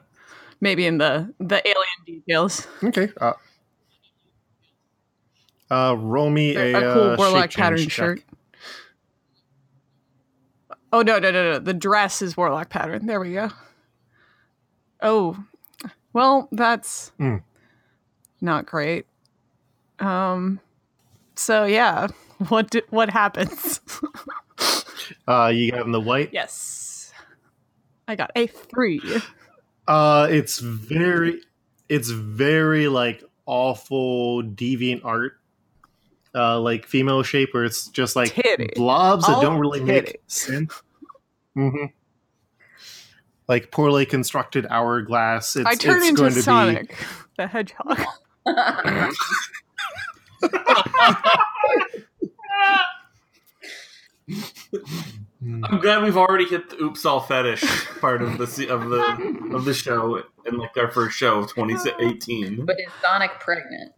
[0.60, 2.66] maybe in the the alien details.
[2.84, 3.10] Okay.
[3.20, 3.32] Uh,
[5.70, 8.22] uh roll me A, a, cool uh, warlock pattern shirt.
[10.92, 11.58] Oh no no no no!
[11.58, 13.06] The dress is warlock pattern.
[13.06, 13.50] There we go.
[15.02, 15.44] Oh,
[16.12, 17.42] well, that's Mm.
[18.40, 19.06] not great.
[20.00, 20.60] Um,
[21.36, 22.08] so yeah,
[22.48, 23.80] what di- what happens?
[25.26, 26.30] Uh you got in the white.
[26.32, 27.12] yes,
[28.06, 29.00] I got a three.
[29.88, 31.40] Uh, it's very,
[31.88, 35.30] it's very like awful DeviantArt,
[36.34, 38.70] uh, like female shape where it's just like Titty.
[38.76, 40.18] blobs that All don't really make titty.
[40.26, 40.82] sense.
[41.54, 41.86] hmm
[43.48, 45.56] Like poorly constructed hourglass.
[45.56, 46.96] It's, I turn it's into going to Sonic
[47.36, 47.98] the Hedgehog.
[47.98, 48.04] be.
[55.42, 57.62] I'm glad we've already hit the oops all fetish
[58.00, 62.64] part of the of the of the show in like our first show of 2018.
[62.66, 63.92] but is Sonic pregnant?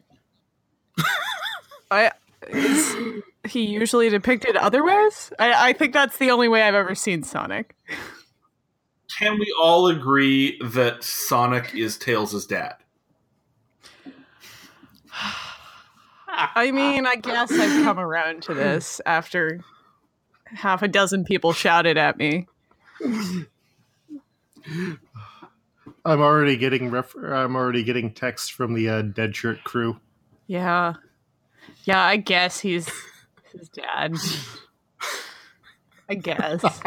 [1.91, 2.13] I
[2.49, 5.33] is he usually depicted otherwise?
[5.39, 7.77] I, I think that's the only way I've ever seen Sonic.
[9.19, 12.77] Can we all agree that Sonic is Tails' dad?
[16.29, 19.61] I mean, I guess I've come around to this after
[20.47, 22.47] half a dozen people shouted at me.
[26.05, 30.01] I'm already getting ref- I'm already getting texts from the uh, Deadshirt crew.
[30.47, 30.95] Yeah.
[31.85, 32.89] Yeah, I guess he's
[33.53, 34.15] his dad.
[36.09, 36.81] I guess.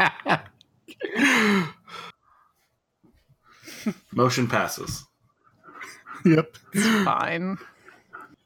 [4.11, 5.05] Motion passes.
[6.25, 6.55] yep.
[7.03, 7.57] Fine.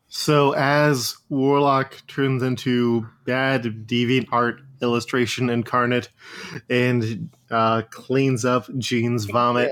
[0.08, 6.10] So as Warlock turns into bad DeviantArt illustration incarnate
[6.70, 9.72] and uh, cleans up Jean's vomit,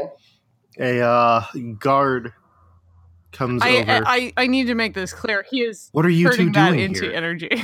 [0.80, 1.44] a uh,
[1.80, 2.34] guard
[3.38, 4.04] comes I, over.
[4.06, 5.46] I I need to make this clear.
[5.50, 7.14] He is what are you two turning that doing into here?
[7.14, 7.62] energy.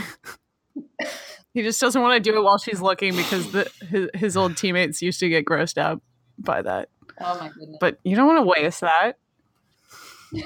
[1.53, 4.55] he just doesn't want to do it while she's looking because the, his, his old
[4.55, 6.01] teammates used to get grossed out
[6.37, 6.89] by that.
[7.19, 7.77] Oh my goodness.
[7.79, 9.13] But you don't want to waste that.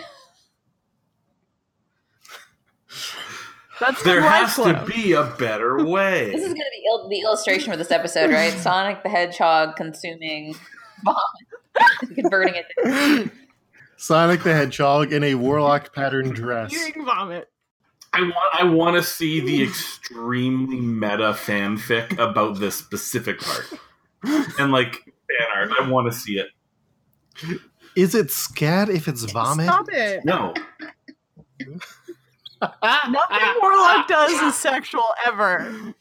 [3.80, 6.32] That's There has life to be a better way.
[6.32, 8.54] This is going to be il- the illustration for this episode, right?
[8.54, 10.56] Sonic the Hedgehog consuming
[11.04, 13.32] vomit, converting it.
[13.98, 16.74] To- Sonic the Hedgehog in a Warlock pattern dress.
[16.74, 17.50] Eating vomit.
[18.14, 23.66] I want I want to see the extremely meta fanfic about this specific part.
[24.60, 26.48] And like fan art, I want to see it.
[27.96, 29.68] Is it scat if it's vomit?
[29.68, 30.26] Stop it.
[30.26, 30.54] No.
[32.62, 35.94] Nothing Warlock does is sexual ever.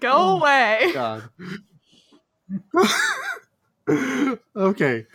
[0.00, 0.90] Go away.
[0.92, 1.28] God.
[4.56, 5.06] okay.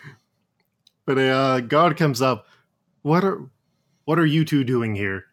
[1.05, 2.47] But a uh, guard comes up.
[3.01, 3.49] What are
[4.05, 5.25] what are you two doing here?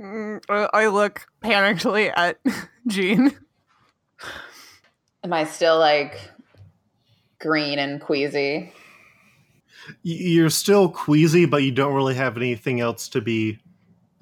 [0.00, 2.38] Mm, I I look panickedly at
[2.86, 3.36] Jean.
[5.24, 6.18] Am I still like
[7.40, 8.72] green and queasy?
[10.02, 13.58] You're still queasy, but you don't really have anything else to be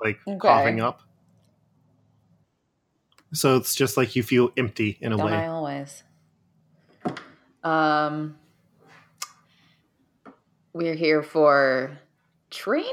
[0.02, 0.38] like Okay.
[0.38, 1.00] coughing up.
[3.32, 5.32] So it's just like you feel empty in a Don't way.
[5.32, 6.02] I always?
[7.64, 8.36] Um,
[10.72, 11.98] we're here for
[12.50, 12.92] training.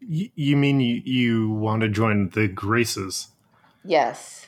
[0.00, 3.28] Y- you mean you, you want to join the Graces?
[3.84, 4.46] Yes,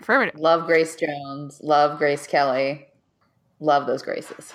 [0.00, 0.38] Affirmative.
[0.38, 1.60] love Grace Jones.
[1.62, 2.86] Love Grace Kelly.
[3.60, 4.52] Love those Graces.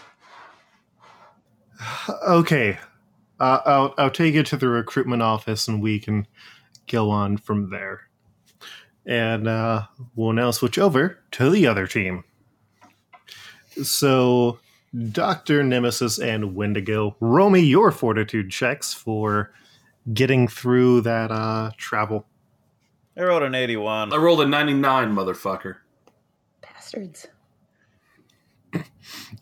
[2.27, 2.77] Okay.
[3.39, 6.27] Uh, I'll, I'll take you to the recruitment office and we can
[6.91, 8.08] go on from there.
[9.05, 9.83] And uh,
[10.15, 12.23] we'll now switch over to the other team.
[13.83, 14.59] So,
[15.11, 15.63] Dr.
[15.63, 19.53] Nemesis and Wendigo, roll me your fortitude checks for
[20.13, 22.25] getting through that uh, travel.
[23.17, 24.13] I rolled an 81.
[24.13, 25.77] I rolled a 99, motherfucker.
[26.61, 27.27] Bastards.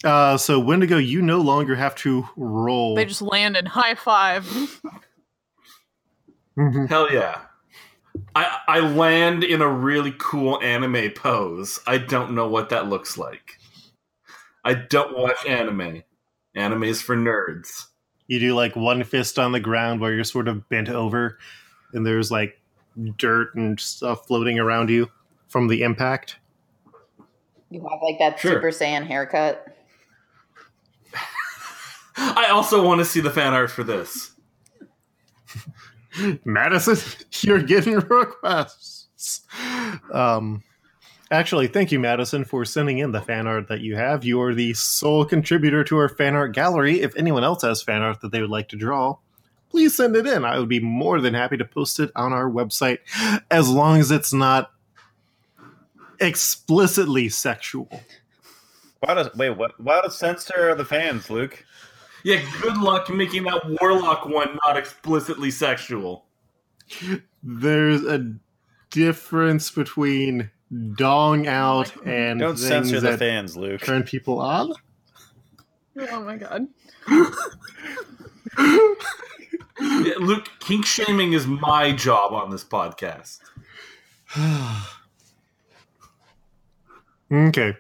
[0.04, 2.96] Uh, so, Wendigo, you no longer have to roll.
[2.96, 4.46] They just land and high five.
[6.88, 7.42] Hell yeah.
[8.36, 11.80] I I land in a really cool anime pose.
[11.88, 13.58] I don't know what that looks like.
[14.64, 16.04] I don't watch anime.
[16.56, 17.86] Anime's for nerds.
[18.28, 21.38] you do like one fist on the ground where you're sort of bent over
[21.94, 22.60] and there's like
[23.18, 25.08] dirt and stuff floating around you
[25.48, 26.38] from the impact
[27.70, 28.54] You have like that Sure.
[28.54, 29.68] Super Saiyan haircut.
[32.18, 34.32] I also want to see the fan art for this.
[36.46, 36.98] Madison
[37.42, 39.42] you're getting requests
[40.14, 40.64] um
[41.32, 44.54] actually thank you madison for sending in the fan art that you have you are
[44.54, 48.32] the sole contributor to our fan art gallery if anyone else has fan art that
[48.32, 49.16] they would like to draw
[49.70, 52.50] please send it in i would be more than happy to post it on our
[52.50, 53.00] website
[53.52, 54.72] as long as it's not
[56.20, 57.90] explicitly sexual
[59.00, 59.52] Why does wait?
[59.52, 59.80] What?
[59.80, 61.64] Why does censor the fans, Luke?
[62.28, 66.26] Yeah, good luck making that warlock one not explicitly sexual.
[67.42, 68.34] There's a
[68.90, 70.52] difference between
[70.98, 73.80] dong out and Don't things censor the that fans, Luke.
[73.82, 74.74] turn people on.
[75.98, 76.68] Oh my god.
[79.80, 83.40] Yeah, Luke, kink shaming is my job on this podcast.
[87.32, 87.78] okay.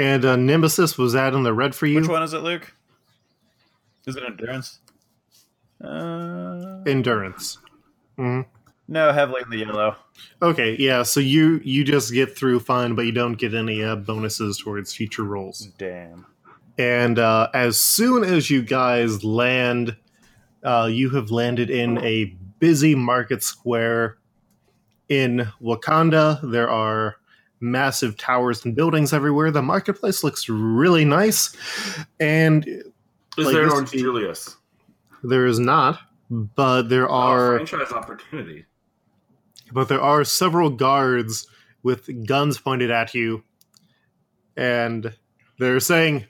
[0.00, 2.00] And uh, Nemesis was that in the red for you?
[2.00, 2.74] Which one is it, Luke?
[4.06, 4.80] Is it endurance?
[5.82, 7.58] Uh, Endurance.
[8.18, 8.46] Mhm.
[8.88, 9.96] no, heavily in the yellow.
[10.42, 11.02] Okay, yeah.
[11.02, 14.92] So you you just get through fine, but you don't get any uh, bonuses towards
[14.94, 15.68] future rolls.
[15.78, 16.26] Damn.
[16.78, 19.96] And uh, as soon as you guys land,
[20.62, 22.26] uh, you have landed in a
[22.58, 24.18] busy market square
[25.08, 26.38] in Wakanda.
[26.50, 27.16] There are
[27.60, 29.50] massive towers and buildings everywhere.
[29.50, 31.54] The marketplace looks really nice,
[32.20, 32.66] and
[33.38, 34.56] Is Like, there an Orange be- Julius?
[35.22, 36.00] there is not.
[36.30, 38.64] But there Oh, are franchise opportunity.
[39.70, 41.46] but there are several guards
[41.82, 43.44] with guns pointed at you,
[44.56, 45.14] and
[45.58, 46.24] they're saying,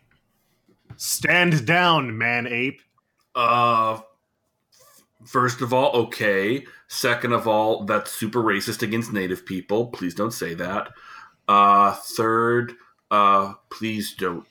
[0.97, 2.83] "Stand down, man ape."
[3.37, 4.01] Uh,
[5.25, 6.67] first of all, okay.
[6.89, 9.87] Second of all, that's super racist against Native people.
[9.87, 10.93] Please don't say that.
[11.47, 12.75] Uh, third,
[13.11, 14.47] uh, please don't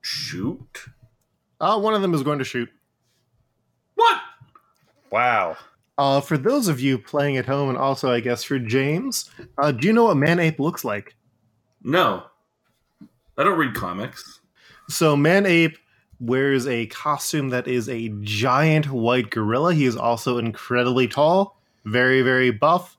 [0.00, 0.86] shoot.
[1.60, 2.68] Uh, one of them is going to shoot.
[3.94, 4.20] What?
[5.10, 5.56] Wow.
[5.96, 9.70] Uh, for those of you playing at home, and also I guess for James, uh,
[9.70, 11.14] do you know what Man Ape looks like?
[11.82, 12.24] No,
[13.38, 14.40] I don't read comics.
[14.88, 15.78] So Man Ape
[16.18, 19.72] wears a costume that is a giant white gorilla.
[19.74, 22.96] He is also incredibly tall, very very buff,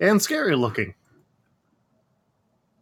[0.00, 0.94] and scary looking.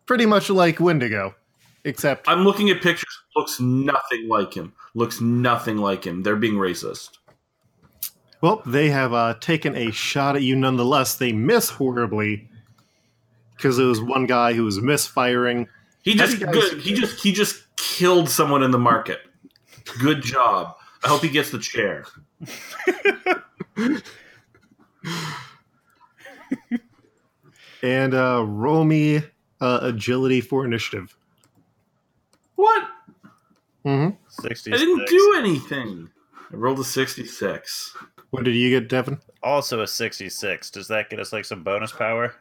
[0.07, 1.37] Pretty much like Wendigo,
[1.85, 3.19] except I'm looking at pictures.
[3.37, 4.73] Looks nothing like him.
[4.95, 6.23] Looks nothing like him.
[6.23, 7.19] They're being racist.
[8.41, 11.17] well, they have uh, taken a shot at you nonetheless.
[11.17, 12.49] They miss horribly
[13.57, 15.69] because it was one guy who was misfiring.
[16.03, 16.81] He just guys- good.
[16.81, 19.21] He just he just killed someone in the market.
[20.01, 20.77] Good job.
[21.05, 22.05] I hope he gets the chair.
[27.83, 29.23] And uh, roll me
[29.61, 31.17] uh, agility for initiative.
[33.91, 33.97] What?
[33.97, 34.43] Mm-hmm.
[34.43, 34.75] 66.
[34.75, 36.11] I didn't do anything.
[36.53, 37.97] I rolled a 66.
[38.31, 39.21] What did you get, Devin?
[39.43, 40.71] Also a 66.
[40.71, 42.35] Does that get us like some bonus power?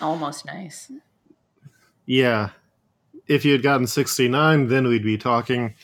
[0.00, 0.90] Almost nice.
[2.06, 2.50] Yeah.
[3.26, 5.74] If you had gotten 69, then we'd be talking.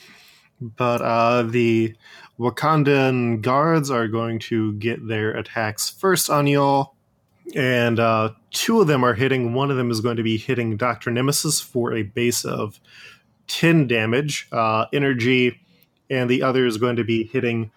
[0.61, 1.95] But uh, the
[2.39, 6.95] Wakandan guards are going to get their attacks first on y'all.
[7.55, 9.55] And uh, two of them are hitting.
[9.55, 11.11] One of them is going to be hitting Dr.
[11.11, 12.81] Nemesis for a base of
[13.49, 15.61] 10 damage, uh, energy.
[16.09, 17.73] And the other is going to be hitting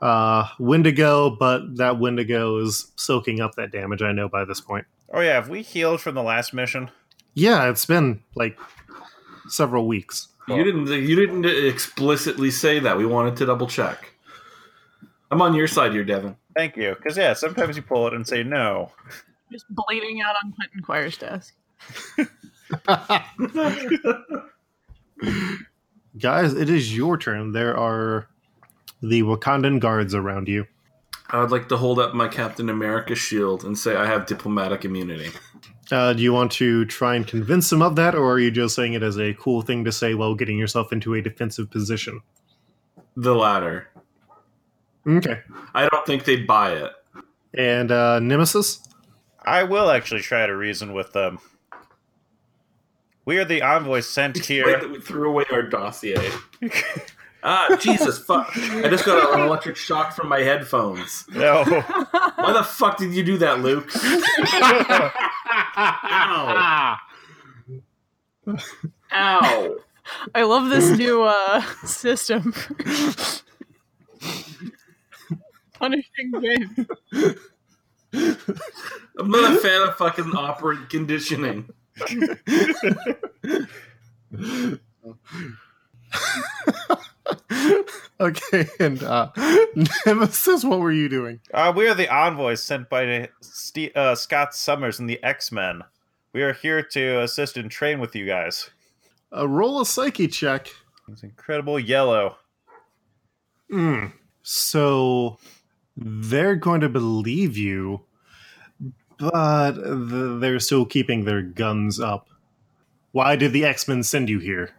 [0.00, 4.86] uh, Wendigo, but that Wendigo is soaking up that damage, I know by this point.
[5.12, 6.90] Oh yeah, have we healed from the last mission?
[7.34, 8.58] Yeah, it's been like
[9.48, 10.28] several weeks.
[10.48, 12.98] You didn't you didn't explicitly say that.
[12.98, 14.12] We wanted to double check.
[15.30, 16.36] I'm on your side here, Devin.
[16.56, 16.96] Thank you.
[16.96, 18.90] Because yeah, sometimes you pull it and say no.
[19.52, 21.54] Just bleeding out on Clinton Quire's desk.
[26.18, 27.52] Guys, it is your turn.
[27.52, 28.28] There are
[29.02, 30.66] the Wakandan guards around you.
[31.30, 34.84] I would like to hold up my Captain America shield and say I have diplomatic
[34.84, 35.30] immunity.
[35.90, 38.74] Uh, do you want to try and convince them of that, or are you just
[38.74, 42.20] saying it as a cool thing to say while getting yourself into a defensive position?
[43.16, 43.88] The latter.
[45.06, 45.40] Okay.
[45.74, 46.92] I don't think they'd buy it.
[47.54, 48.80] And uh, Nemesis?
[49.42, 51.38] I will actually try to reason with them.
[53.24, 54.66] We are the envoys sent here.
[54.66, 56.30] that we threw away our dossier.
[57.42, 58.50] ah, Jesus, fuck.
[58.56, 61.26] I just got an electric shock from my headphones.
[61.32, 61.64] no.
[62.36, 63.90] Why the fuck did you do that, Luke?
[65.76, 66.96] Ow.
[69.12, 69.76] Ow.
[70.34, 72.52] I love this new uh, system.
[75.74, 76.86] Punishing game.
[78.12, 81.68] I'm not a fan of fucking operant conditioning.
[88.20, 89.30] okay, and uh,
[90.06, 91.40] Nemesis, what were you doing?
[91.52, 95.82] Uh, we are the envoys sent by Ste uh, Scott Summers and the X Men.
[96.32, 98.70] We are here to assist and train with you guys.
[99.36, 100.68] Uh, roll a psyche check.
[101.08, 102.36] It's incredible yellow.
[103.70, 104.12] Mm.
[104.42, 105.38] So
[105.96, 108.02] they're going to believe you,
[109.20, 112.28] but th- they're still keeping their guns up.
[113.12, 114.70] Why did the X Men send you here?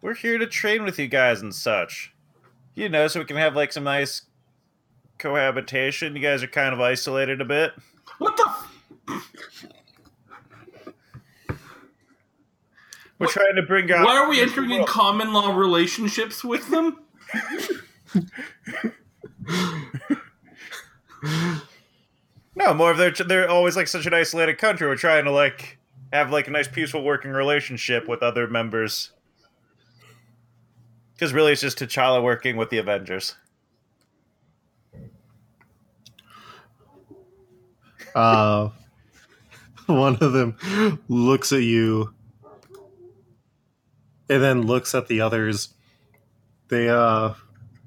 [0.00, 2.14] We're here to train with you guys and such.
[2.74, 4.22] You know, so we can have like some nice
[5.18, 6.16] cohabitation.
[6.16, 7.72] You guys are kind of isolated a bit.
[8.18, 8.50] What the?
[13.18, 14.06] We're trying to bring out.
[14.06, 17.00] Why are we entering in common law relationships with them?
[22.54, 24.86] No, more of they're they're always like such an isolated country.
[24.86, 25.78] We're trying to like
[26.12, 29.12] have like a nice peaceful working relationship with other members.
[31.14, 33.36] Because really, it's just T'Challa working with the Avengers.
[38.14, 38.70] Uh,
[39.86, 40.56] one of them
[41.08, 42.12] looks at you
[44.28, 45.70] and then looks at the others.
[46.68, 47.34] They uh,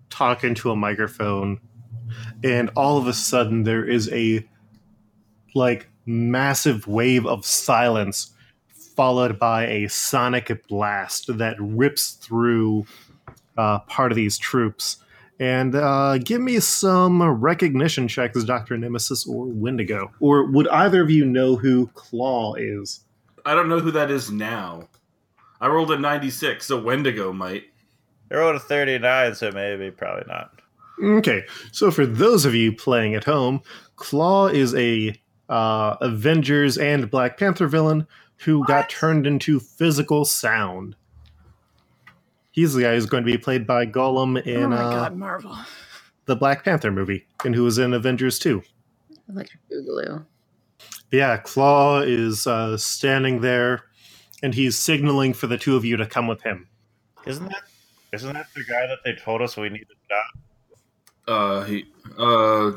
[0.09, 1.59] talk into a microphone,
[2.43, 4.45] and all of a sudden, there is a
[5.56, 8.32] like massive wave of silence
[8.95, 12.86] followed by a sonic blast that rips through
[13.58, 14.97] uh, part of these troops.
[15.39, 18.78] And uh, give me some recognition checks, Dr.
[18.78, 20.12] Nemesis or Wendigo.
[20.20, 23.01] Or would either of you know who Klaw is?
[23.45, 24.88] I don't know who that is now.
[25.60, 27.64] I rolled a 96, so Wendigo might.
[28.32, 30.62] I rolled a thirty-nine, so maybe probably not.
[31.01, 33.62] Okay, so for those of you playing at home,
[33.95, 35.14] Klaw is a
[35.50, 40.96] uh, Avengers and Black Panther villain who got turned into physical sound.
[42.52, 44.91] He's the guy who's going to be played by Gollum in oh in my uh,
[44.91, 45.58] god, Marvel.
[46.26, 48.62] the Black Panther movie, and who was in Avengers 2.
[49.34, 50.26] Like a boogaloo.
[51.12, 53.84] Yeah, Klaw is uh, standing there,
[54.41, 56.68] and he's signaling for the two of you to come with him.
[57.26, 57.64] Isn't that
[58.14, 60.26] isn't that the guy that they told us we need to stop?
[61.28, 61.86] Uh, he,
[62.20, 62.72] uh,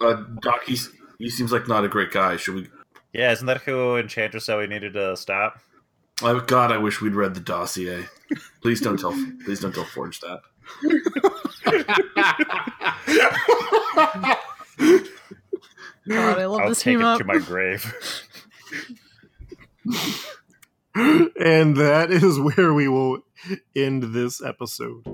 [0.00, 0.90] uh, Doc, he's,
[1.22, 2.36] he seems like not a great guy.
[2.36, 2.68] Should we?
[3.12, 5.58] Yeah, isn't that who Enchantress said we needed to stop?
[6.22, 8.04] Oh God, I wish we'd read the dossier.
[8.62, 9.12] Please don't tell.
[9.44, 10.40] please don't tell Forge that.
[16.08, 17.18] God, I love I'll this take team it up.
[17.18, 17.94] to my grave.
[21.36, 23.20] and that is where we will
[23.76, 25.04] end this episode.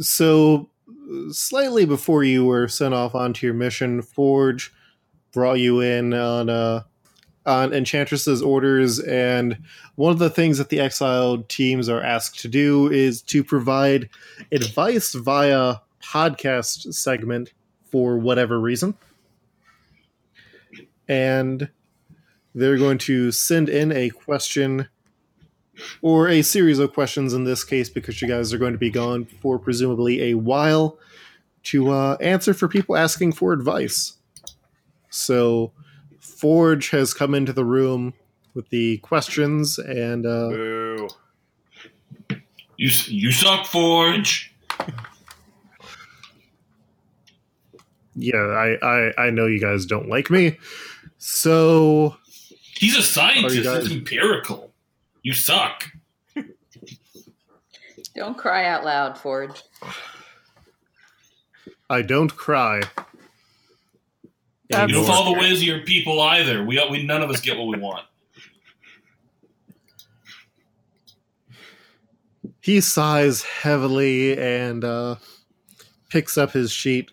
[0.00, 0.68] So,
[1.30, 4.72] slightly before you were sent off onto your mission, Forge
[5.32, 6.82] brought you in on uh,
[7.46, 9.58] on Enchantress's orders, and
[9.94, 14.10] one of the things that the exiled teams are asked to do is to provide
[14.52, 17.52] advice via podcast segment
[17.90, 18.94] for whatever reason.
[21.08, 21.70] And
[22.54, 24.88] they're going to send in a question
[26.02, 28.90] or a series of questions in this case because you guys are going to be
[28.90, 30.98] gone for presumably a while
[31.70, 34.14] to uh, answer for people asking for advice.
[35.10, 35.72] So
[36.20, 38.14] Forge has come into the room
[38.54, 41.08] with the questions and uh, Boo.
[42.76, 44.54] You you suck, Forge.
[48.14, 50.58] yeah, I, I I know you guys don't like me.
[51.18, 52.16] So
[52.76, 53.62] He's a scientist.
[53.64, 54.72] guys- It's empirical.
[55.22, 55.90] You suck.
[58.14, 59.62] Don't cry out loud, Forge.
[61.90, 62.82] I don't cry.
[64.70, 66.64] That's- You don't follow the ways of your people either.
[66.64, 68.04] We, we none of us get what we want.
[72.60, 75.16] he sighs heavily and uh,
[76.10, 77.10] picks up his sheet.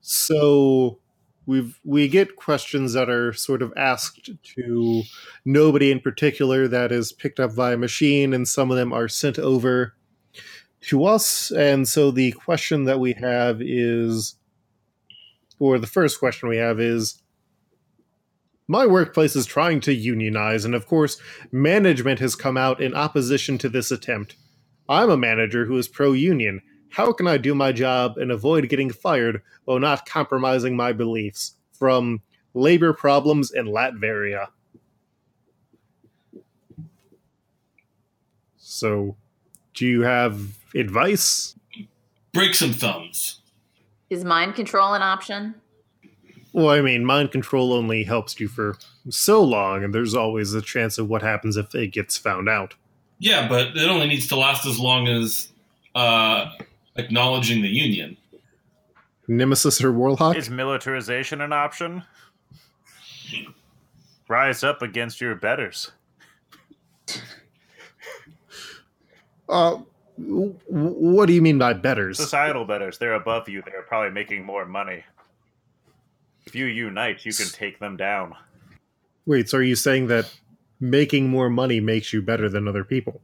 [0.00, 0.98] So
[1.46, 5.02] we've we get questions that are sort of asked to
[5.44, 9.06] nobody in particular that is picked up by a machine, and some of them are
[9.06, 9.94] sent over
[10.88, 11.50] to us.
[11.50, 14.36] And so the question that we have is,
[15.58, 17.20] or the first question we have is.
[18.66, 21.20] My workplace is trying to unionize, and of course,
[21.52, 24.36] management has come out in opposition to this attempt.
[24.88, 26.62] I'm a manager who is pro union.
[26.88, 31.56] How can I do my job and avoid getting fired while not compromising my beliefs?
[31.72, 32.22] From
[32.54, 34.46] labor problems in Latveria.
[38.56, 39.16] So,
[39.74, 40.40] do you have
[40.74, 41.54] advice?
[42.32, 43.40] Break some thumbs.
[44.10, 45.54] Is mind control an option?
[46.52, 48.76] Well, I mean, mind control only helps you for
[49.10, 52.74] so long, and there's always a chance of what happens if it gets found out.
[53.18, 55.48] Yeah, but it only needs to last as long as
[55.94, 56.50] uh,
[56.96, 58.16] acknowledging the union.
[59.26, 60.36] Nemesis or Warlock?
[60.36, 62.04] Is militarization an option?
[64.28, 65.90] Rise up against your betters.
[69.48, 69.78] Uh,
[70.18, 72.18] w- w- what do you mean by betters?
[72.18, 72.98] Societal betters.
[72.98, 73.62] They're above you.
[73.64, 75.04] They're probably making more money.
[76.46, 78.34] If you unite, you can take them down.
[79.26, 80.32] Wait, so are you saying that
[80.80, 83.22] making more money makes you better than other people?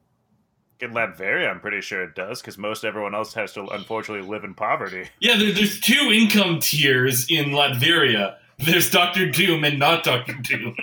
[0.81, 4.45] In Latveria, I'm pretty sure it does, because most everyone else has to unfortunately live
[4.45, 5.09] in poverty.
[5.21, 8.37] Yeah, there, there's two income tiers in Latveria.
[8.59, 10.77] There's Doctor Doom and not Doctor Doom.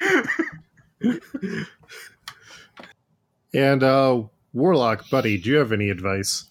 [3.54, 4.22] And uh,
[4.52, 6.44] Warlock, buddy, do you have any advice?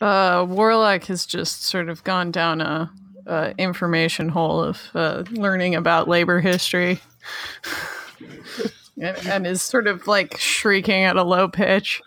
[0.00, 2.90] Uh, Warlock has just sort of gone down a,
[3.26, 7.00] a information hole of uh, learning about labor history,
[9.00, 12.02] and, and is sort of like shrieking at a low pitch.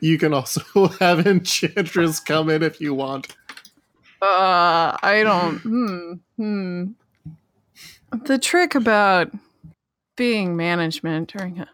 [0.00, 3.36] You can also have Enchantress come in if you want.
[4.20, 5.58] Uh, I don't.
[5.58, 6.12] Hmm.
[6.36, 6.84] Hmm.
[8.24, 9.30] The trick about
[10.16, 11.68] being management during a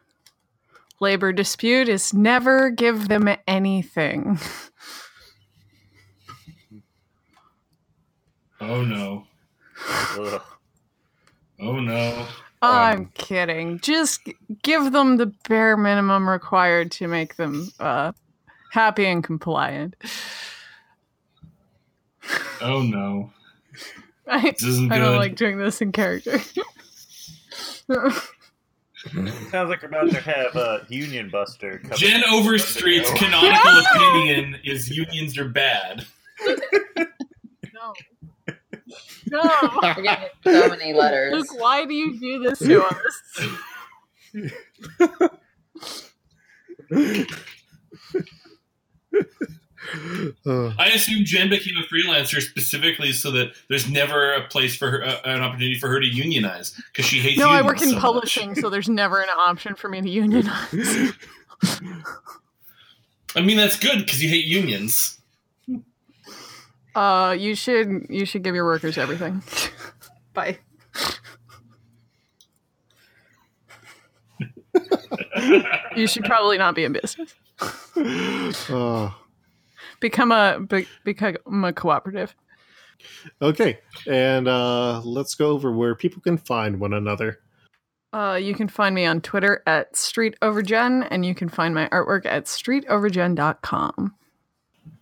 [1.05, 4.39] labor dispute is never give them anything.
[8.61, 9.27] Oh no.
[10.19, 10.43] Ugh.
[11.61, 12.27] Oh no.
[12.63, 13.79] I'm kidding.
[13.81, 14.21] Just
[14.63, 18.13] give them the bare minimum required to make them uh,
[18.71, 19.97] happy and compliant.
[22.63, 23.31] Oh no.
[24.27, 25.05] I, This isn't I good.
[25.05, 26.41] don't like doing this in character.
[29.51, 31.79] Sounds like we're about to have a Union Buster.
[31.79, 32.23] coming Jen.
[32.25, 33.27] Overstreet's Wendigo.
[33.27, 36.07] canonical opinion is unions are bad.
[37.75, 37.93] no.
[39.31, 39.71] No.
[39.83, 41.33] We're getting so many letters.
[41.35, 43.49] Luke, why do you do this to us?
[50.47, 54.91] Uh, I assume Jen became a freelancer specifically so that there's never a place for
[54.91, 57.39] her, uh, an opportunity for her to unionize because she hates.
[57.39, 60.09] No, I unions work in so publishing, so there's never an option for me to
[60.09, 60.75] unionize.
[63.37, 65.19] I mean, that's good because you hate unions.
[66.95, 69.43] Uh, you should you should give your workers everything.
[70.35, 70.59] Bye.
[75.97, 77.35] you should probably not be in business.
[78.71, 79.11] uh,
[80.05, 82.37] Become a be, become a cooperative.
[83.41, 87.41] okay, and uh, let's go over where people can find one another.
[88.13, 92.27] Uh, you can find me on Twitter at streetovergen, and you can find my artwork
[92.27, 94.15] at streetovergen.com.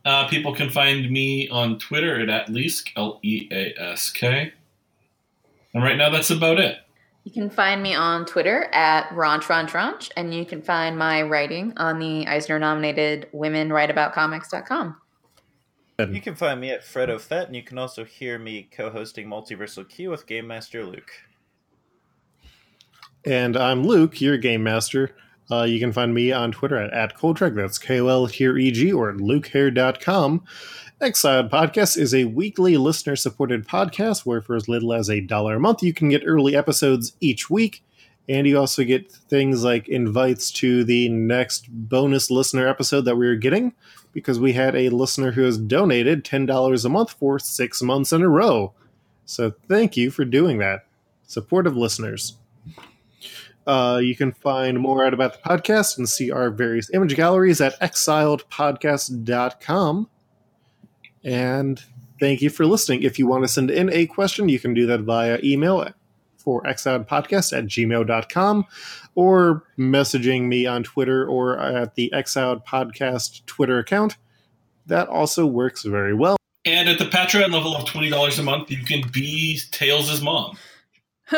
[0.05, 4.53] Uh, people can find me on Twitter at at least L E A S K.
[5.75, 6.77] And right now, that's about it.
[7.25, 12.01] You can find me on Twitter at RaunchRaunchRaunch, and you can find my writing on
[12.01, 14.97] the Eisner nominated womenwriteaboutcomics.com.
[16.11, 19.89] You can find me at Fredo Fett, and you can also hear me co-hosting Multiversal
[19.89, 21.13] Q with Game Master Luke.
[23.25, 25.15] And I'm Luke, your game master.
[25.51, 29.11] Uh, you can find me on Twitter at, at Koltrek, that's K-O-L here E-G, or
[29.11, 30.45] at lukehair.com.
[31.03, 35.61] Exiled Podcast is a weekly listener-supported podcast where for as little as a dollar a
[35.61, 37.83] month, you can get early episodes each week.
[38.29, 43.35] And you also get things like invites to the next bonus listener episode that we're
[43.35, 43.73] getting
[44.13, 48.23] because we had a listener who has donated $10 a month for six months in
[48.23, 48.73] a row.
[49.25, 50.87] So thank you for doing that.
[51.27, 52.37] Supportive listeners.
[53.67, 57.61] Uh, you can find more out about the podcast and see our various image galleries
[57.61, 60.09] at exiledpodcast.com.
[61.25, 61.83] And
[62.21, 63.03] thank you for listening.
[63.03, 65.89] If you want to send in a question, you can do that via email
[66.37, 68.65] for exiledpodcast at gmail.com
[69.15, 74.17] or messaging me on Twitter or at the Exiled Podcast Twitter account.
[74.87, 76.37] That also works very well.
[76.65, 80.57] And at the Patreon level of twenty dollars a month, you can be Tails' mom.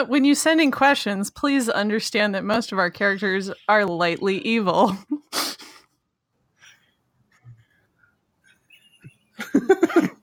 [0.08, 4.96] When you send in questions, please understand that most of our characters are lightly evil.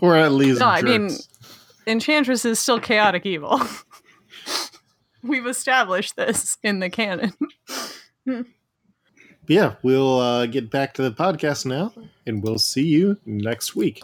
[0.00, 0.60] Or at least.
[0.60, 1.10] No, I mean.
[1.86, 3.60] Enchantress is still chaotic evil.
[5.22, 7.32] We've established this in the canon.
[9.46, 11.92] yeah, we'll uh, get back to the podcast now,
[12.26, 14.02] and we'll see you next week.